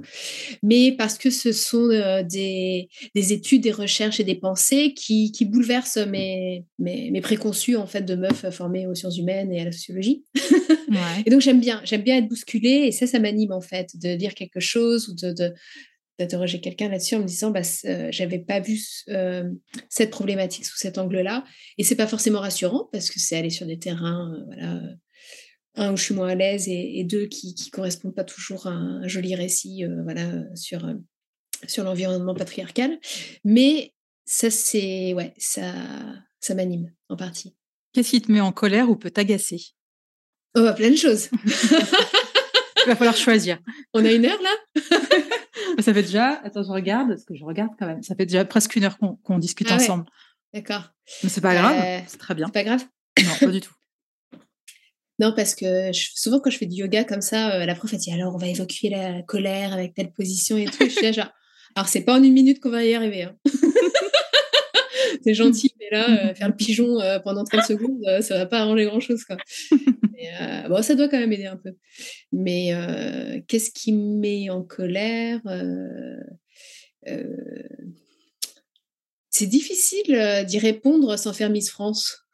[0.63, 5.33] mais parce que ce sont euh, des, des, études, des recherches et des pensées qui,
[5.33, 9.61] qui bouleversent mes, mes, mes, préconçus en fait de meufs formées aux sciences humaines et
[9.61, 10.25] à la sociologie.
[11.27, 14.15] et donc j'aime bien, j'aime bien être bousculée, et ça, ça m'anime en fait, de
[14.15, 15.53] dire quelque chose ou de, de
[16.19, 19.49] d'interroger quelqu'un là-dessus en me disant bah euh, j'avais pas vu euh,
[19.89, 21.45] cette problématique sous cet angle-là
[21.79, 24.81] et c'est pas forcément rassurant parce que c'est aller sur des terrains voilà
[25.79, 28.71] un où je suis moins à l'aise et, deux qui ne correspondent pas toujours à
[28.71, 30.95] un, joli récit euh, voilà, sur, euh,
[31.67, 32.99] sur l'environnement patriarcal.
[33.45, 33.95] Mais
[34.25, 35.73] ça, c'est ouais, ça,
[36.41, 37.55] ça m'anime en partie.
[37.93, 39.61] Qu'est-ce qui te met en colère ou peut t'agacer?
[40.57, 41.29] Oh, bah, plein de choses.
[42.89, 43.59] Il va falloir choisir.
[43.93, 44.83] On a une heure là?
[45.83, 48.47] Ça fait déjà, attends, je regarde, parce que je regarde quand même, ça fait déjà
[48.47, 50.07] presque une heure qu'on discute ah ensemble.
[50.55, 50.91] D'accord.
[51.23, 52.47] Mais c'est pas grave, euh, c'est très bien.
[52.47, 52.85] C'est pas grave
[53.23, 53.75] Non, pas du tout.
[55.21, 57.99] Non, parce que souvent quand je fais du yoga comme ça, euh, la prof elle
[57.99, 60.85] dit alors on va évacuer la colère avec telle position et tout.
[60.85, 61.33] je suis là genre,
[61.75, 63.25] alors c'est pas en une minute qu'on va y arriver.
[63.25, 63.37] Hein.
[65.23, 68.61] c'est gentil, mais là, euh, faire le pigeon euh, pendant 30 secondes, ça va pas
[68.61, 69.25] arranger grand chose.
[69.25, 69.37] Quoi.
[70.69, 71.73] bon, ça doit quand même aider un peu.
[72.33, 72.73] Mais
[73.49, 75.41] qu'est-ce qui me met en colère
[79.31, 82.25] c'est difficile d'y répondre sans faire Miss France.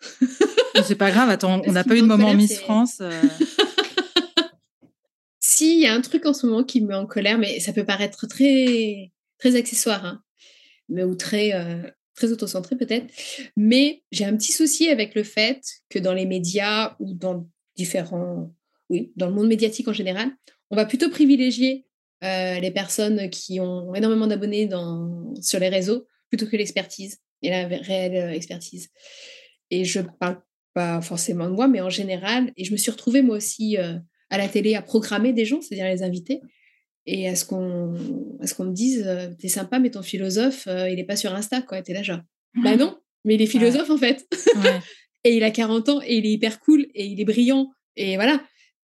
[0.83, 2.99] c'est pas grave, attends, on n'a pas eu de moment Miss France.
[3.01, 3.11] Euh.
[5.41, 7.61] si, il y a un truc en ce moment qui me met en colère, mais
[7.61, 10.23] ça peut paraître très, très accessoire, hein,
[10.89, 11.83] mais, ou très, euh,
[12.15, 13.07] très autocentré peut-être.
[13.57, 18.53] Mais j'ai un petit souci avec le fait que dans les médias ou dans différents.
[18.91, 20.31] Oui, dans le monde médiatique en général,
[20.71, 21.87] on va plutôt privilégier
[22.23, 24.69] euh, les personnes qui ont énormément d'abonnés
[25.41, 28.91] sur les réseaux plutôt que l'expertise et la réelle euh, expertise.
[29.71, 30.41] Et je parle
[30.75, 33.95] pas forcément de moi, mais en général, et je me suis retrouvée moi aussi euh,
[34.31, 36.41] à la télé à programmer des gens, c'est-à-dire les inviter,
[37.07, 37.95] et à ce qu'on
[38.43, 41.63] ce qu'on me dise, euh, t'es sympa, mais ton philosophe, il est pas sur Insta,
[41.63, 42.21] quoi, t'es là genre,
[42.63, 44.27] bah non, mais il est philosophe en fait.
[45.25, 48.17] et il a 40 ans, et il est hyper cool, et il est brillant, et
[48.17, 48.43] voilà.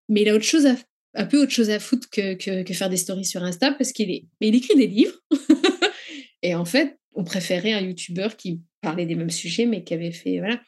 [0.09, 0.77] Mais il a autre chose à,
[1.15, 3.93] un peu autre chose à foutre que, que, que faire des stories sur Insta, parce
[3.93, 5.17] qu'il est, mais il écrit des livres.
[6.43, 10.13] et en fait, on préférait un youtubeur qui parlait des mêmes sujets, mais qui avait
[10.13, 10.39] fait.
[10.39, 10.61] Voilà.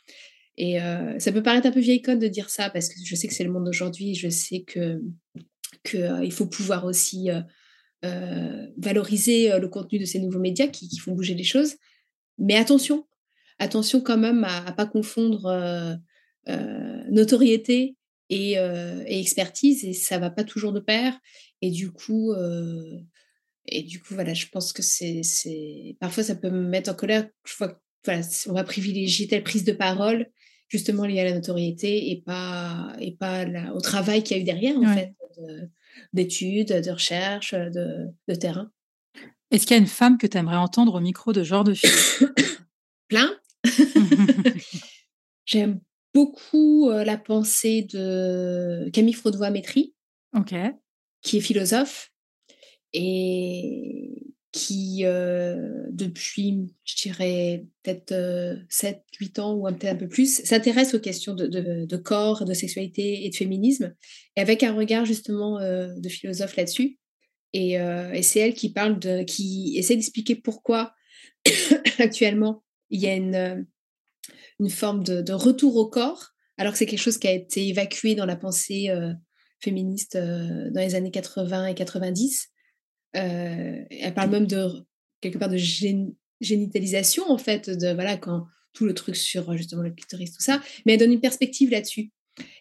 [0.56, 3.14] Et euh, ça peut paraître un peu vieille code de dire ça, parce que je
[3.14, 5.00] sais que c'est le monde d'aujourd'hui, je sais que
[5.84, 7.30] qu'il euh, faut pouvoir aussi
[8.04, 11.74] euh, valoriser le contenu de ces nouveaux médias qui, font bouger les choses.
[12.38, 13.06] Mais attention,
[13.58, 16.00] attention quand même à ne pas confondre
[17.10, 17.96] notoriété
[18.30, 21.16] et, et, expertise, et ça va pas toujours de pair.
[21.60, 22.34] Et du coup,
[23.66, 25.96] et du coup, voilà, je pense que c'est, c'est...
[26.00, 27.28] parfois ça peut me mettre en colère.
[27.44, 30.26] Je vois, voilà, on va privilégier telle prise de parole
[30.72, 34.46] justement liée à la notoriété et pas et pas au travail qu'il y a eu
[34.46, 35.12] derrière en fait,
[36.12, 38.70] d'études, de recherche, de, de terrain.
[39.50, 41.74] Est-ce qu'il y a une femme que tu aimerais entendre au micro de genre de
[41.74, 41.90] fille
[43.08, 43.30] Plein.
[45.44, 45.80] J'aime
[46.14, 49.94] beaucoup la pensée de Camille Fraudois-Métry,
[51.22, 52.12] qui est philosophe
[52.92, 58.14] et qui, euh, depuis, je dirais, peut-être
[58.68, 62.52] 7, euh, 8 ans ou peut-être un peu plus, s'intéresse aux questions de, corps, de
[62.52, 63.94] sexualité et de féminisme,
[64.36, 66.98] et avec un regard justement euh, de philosophe là-dessus.
[67.54, 70.94] Et, et c'est elle qui parle qui essaie d'expliquer pourquoi
[71.98, 73.66] actuellement il y a une,
[74.58, 78.14] une forme de, retour au corps, alors que c'est quelque chose qui a été évacué
[78.14, 78.88] dans la pensée
[79.60, 82.51] féministe dans les années 80 et 90.
[83.12, 84.68] Elle parle même de
[85.20, 85.58] quelque part de
[86.40, 90.62] génitalisation en fait, de voilà quand tout le truc sur justement le clitoris, tout ça,
[90.84, 92.10] mais elle donne une perspective là-dessus.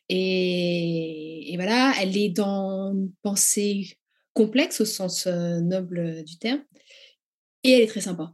[0.10, 3.98] Et, voilà, elle est dans une pensée
[4.34, 6.62] complexe au sens noble du terme,
[7.64, 8.34] et elle est très sympa.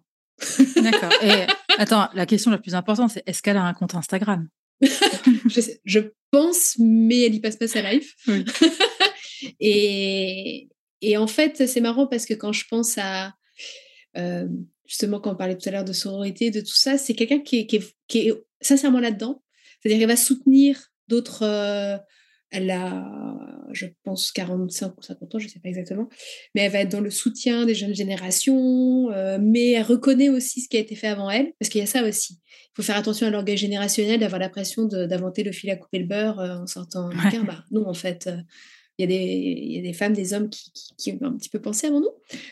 [0.75, 1.11] D'accord.
[1.23, 1.47] Et
[1.77, 4.47] attends, la question la plus importante, c'est est-ce qu'elle a un compte Instagram?
[4.81, 5.99] Je,
[6.29, 8.15] pense, mais elle y passe pas sa life.
[9.59, 10.69] et,
[11.01, 13.33] et, en fait, c'est marrant parce que quand je pense à
[14.87, 17.59] justement, quand on parlait tout à l'heure de sororité, de tout ça, c'est quelqu'un qui
[17.59, 17.67] est,
[18.07, 19.43] qui, est, sincèrement là-dedans.
[19.79, 21.43] C'est-à-dire qu'elle va soutenir d'autres.
[21.43, 21.97] Euh,
[22.49, 23.05] elle a,
[23.73, 26.07] je pense, 45 ou 50 ans, je ne sais pas exactement,
[26.55, 30.61] mais elle va être dans le soutien des jeunes générations, euh, mais elle reconnaît aussi
[30.61, 32.39] ce qui a été fait avant elle, parce qu'il y a ça aussi.
[32.45, 36.05] Il faut faire attention à l'orgueil générationnel, d'avoir l'impression d'inventer le fil à couper le
[36.05, 38.29] beurre euh, en sortant un bah, non, en fait,
[38.97, 41.37] il y, a des, il y a des femmes, des hommes qui, qui, ont un
[41.37, 42.09] petit peu pensé avant nous.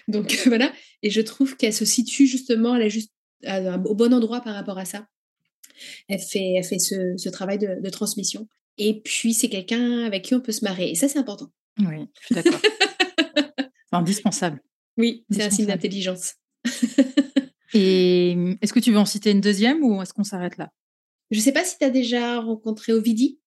[0.07, 0.71] Donc voilà,
[1.01, 3.11] et je trouve qu'elle se situe justement, elle est juste
[3.45, 5.07] au bon endroit par rapport à ça.
[6.07, 8.47] Elle fait, elle fait ce, ce travail de, de, transmission.
[8.77, 10.89] Et puis, c'est quelqu'un avec qui on peut se marrer.
[10.89, 11.51] Et ça, c'est important.
[11.79, 12.59] Oui, je suis d'accord.
[13.91, 14.61] indispensable.
[14.97, 16.35] Oui, c'est un signe d'intelligence.
[17.73, 20.71] et est-ce que tu veux en citer une deuxième ou est-ce qu'on s'arrête là?
[21.31, 23.39] Je ne sais pas si tu as déjà rencontré Ovidie.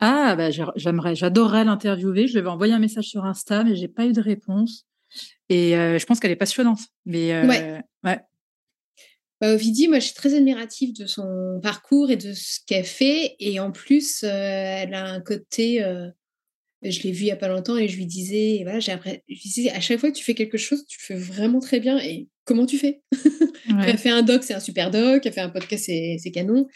[0.00, 2.26] Ah, bah, j'aimerais, j'adorerais l'interviewer.
[2.26, 4.86] Je lui avais envoyé un message sur Insta, mais j'ai pas eu de réponse.
[5.48, 6.80] Et euh, je pense qu'elle est passionnante.
[7.04, 7.80] Mais euh, ouais.
[8.04, 8.18] ouais.
[9.40, 13.36] Bah, Ovidie, moi, je suis très admirative de son parcours et de ce qu'elle fait.
[13.38, 15.78] Et en plus, euh, elle a un côté.
[16.82, 18.96] je l'ai vu il y a pas longtemps et je lui disais, voilà, j'ai
[19.28, 21.98] je disais, à chaque fois que tu fais quelque chose, tu fais vraiment très bien.
[21.98, 23.02] Et comment tu fais?
[23.86, 25.24] Elle fait un doc, c'est un super doc.
[25.24, 26.66] Elle fait un podcast, c'est canon.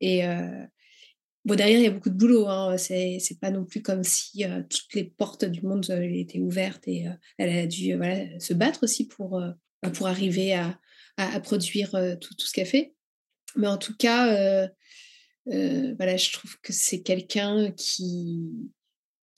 [0.00, 0.22] Et,
[1.48, 2.46] Bon, derrière, il y a beaucoup de boulot.
[2.46, 2.76] Hein.
[2.76, 6.86] C'est, pas non plus comme si euh, toutes les portes du monde euh, étaient ouvertes
[6.86, 9.40] et euh, elle a dû voilà, se battre aussi pour,
[9.82, 10.78] bah, pour arriver à,
[11.16, 12.94] à, produire tout, tout, ce qu'elle fait.
[13.56, 14.68] Mais en tout cas,
[15.46, 18.50] voilà, je trouve que c'est quelqu'un qui,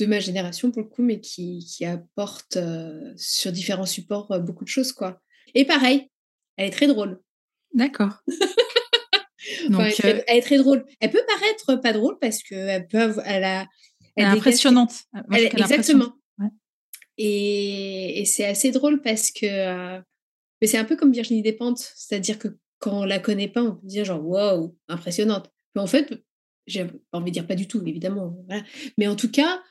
[0.00, 2.58] de ma génération pour le coup, mais qui, qui apporte
[3.14, 4.90] sur différents supports beaucoup de choses.
[4.90, 5.22] quoi.
[5.54, 6.10] Et pareil,
[6.56, 7.20] elle est très drôle.
[7.72, 8.14] D'accord.
[9.68, 10.84] Donc, elle, est très drôle.
[11.00, 13.66] Elle peut paraître pas drôle parce qu'elle peut elle a,
[14.16, 14.92] elle, est impressionnante.
[15.32, 16.12] exactement.
[17.18, 20.00] Et, c'est assez drôle parce que euh,
[20.60, 22.48] mais c'est un peu comme Virginie Despentes, c'est-à-dire que
[22.78, 25.50] quand on la connaît pas, on peut dire genre waouh, impressionnante.
[25.74, 26.12] Mais en fait,
[26.66, 28.36] j'ai envie de dire pas du tout, évidemment.
[28.96, 29.62] Mais en tout cas,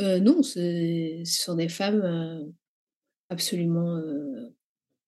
[0.00, 2.44] euh, non, ce sont des femmes euh,
[3.30, 4.00] absolument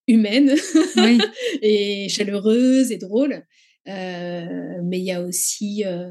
[0.07, 0.55] humaines
[1.63, 3.45] et chaleureuses et drôles.
[3.89, 6.11] Euh, mais il y a aussi euh,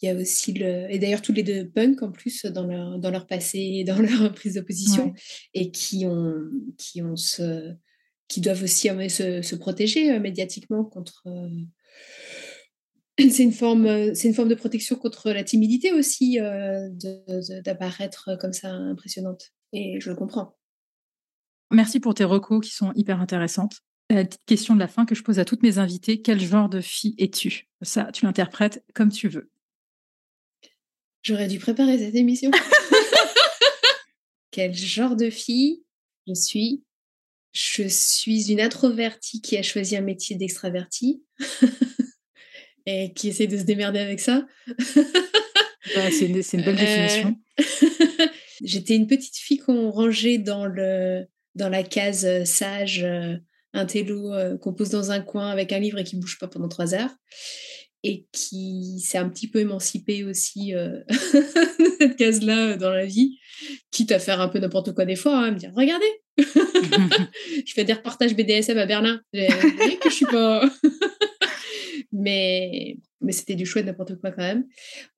[0.00, 2.98] il y a aussi le et d'ailleurs tous les deux punk en plus dans leur
[2.98, 5.12] dans leur passé et dans leur prise de position
[5.52, 7.74] et qui ont qui ont ce
[8.28, 11.24] qui doivent aussi se, se protéger euh, médiatiquement contre
[13.18, 16.38] c'est une forme c'est une forme de protection contre la timidité aussi
[17.62, 20.56] d'apparaître comme ça impressionnante et je le comprends.
[21.70, 23.82] Merci pour tes recos qui sont hyper intéressantes
[24.14, 26.20] la petite question de la fin que je pose à toutes mes invitées.
[26.20, 27.68] Quel genre de fille es-tu?
[27.82, 29.50] Ça, tu l'interprètes comme tu veux.
[31.22, 32.50] J'aurais dû préparer cette émission.
[34.50, 35.84] Quel genre de fille
[36.26, 36.82] je suis?
[37.52, 41.22] Je suis une introvertie qui a choisi un métier d'extravertie
[42.86, 44.46] et qui essaie de se démerder avec ça.
[44.78, 47.36] c'est une, belle définition.
[47.58, 48.26] Euh,
[48.64, 53.36] j'étais une petite fille qu'on rangeait dans, le, dans la case euh, sage, euh,
[53.72, 56.48] un télo euh, qu'on pose dans un coin avec un livre et qui bouge pas
[56.48, 57.14] pendant trois heures
[58.02, 61.14] et qui s'est un petit peu émancipé aussi euh, de
[61.98, 63.38] cette case-là euh, dans la vie,
[63.90, 67.84] quitte à faire un peu n'importe quoi des fois, hein, me dire regardez, je fais
[67.84, 69.40] des reportages BDSM à Berlin, que
[70.06, 70.68] je suis pas,
[72.12, 74.64] mais mais c'était du chouette n'importe quoi quand même,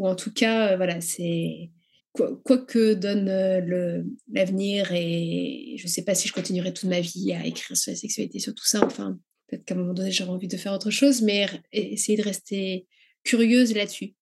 [0.01, 1.71] ou en tout cas voilà c'est
[2.13, 4.03] quoi, que donne euh,
[4.33, 7.93] l'avenir et je ne sais pas si je continuerai toute ma vie à écrire sur
[7.93, 8.85] la sexualité, sur tout ça.
[8.85, 12.23] Enfin, peut-être qu'à un moment donné, j'aurai envie de faire autre chose, mais essayer de
[12.23, 12.87] rester
[13.25, 14.15] curieuse là-dessus.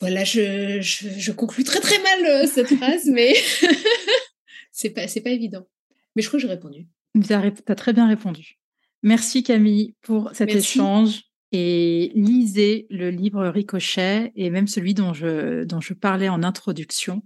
[0.00, 3.34] Voilà, je, je, conclue très très mal euh, cette phrase, mais
[4.72, 5.66] c'est pas, pas évident.
[6.14, 6.86] Mais je crois que j'ai répondu.
[7.14, 8.58] Tu as, très bien répondu.
[9.02, 15.64] Merci Camille pour cet échange et lisez le livre Ricochet et même celui dont je,
[15.64, 17.22] dont je parlais en introduction,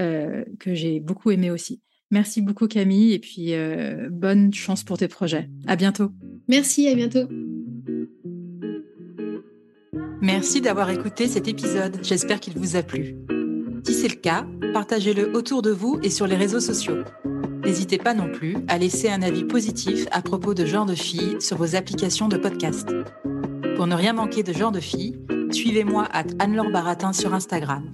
[0.00, 1.80] euh, que j'ai beaucoup aimé aussi.
[2.10, 5.48] Merci beaucoup Camille et puis euh, bonne chance pour tes projets.
[5.66, 6.10] À bientôt.
[6.48, 7.28] Merci, à bientôt.
[10.20, 13.16] Merci d'avoir écouté cet épisode, j'espère qu'il vous a plu.
[13.86, 17.04] Si c'est le cas, partagez-le autour de vous et sur les réseaux sociaux.
[17.62, 21.36] N'hésitez pas non plus à laisser un avis positif à propos de Genre de Filles
[21.40, 22.88] sur vos applications de podcast.
[23.76, 25.18] Pour ne rien manquer de Genre de Filles,
[25.50, 27.90] suivez-moi à Anne-Laure Baratin sur Instagram.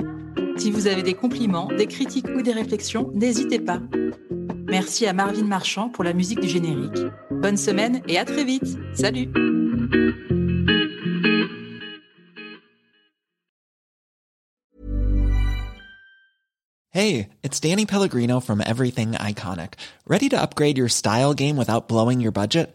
[0.57, 3.81] Si vous avez des compliments, des critiques ou des réflexions, n'hésitez pas.
[4.69, 7.01] Merci à Marvin Marchand pour la musique du générique.
[7.31, 8.79] Bonne semaine et à très vite.
[8.95, 9.29] Salut
[16.93, 19.75] Hey, it's Danny Pellegrino from Everything Iconic.
[20.07, 22.75] Ready to upgrade your style game without blowing your budget?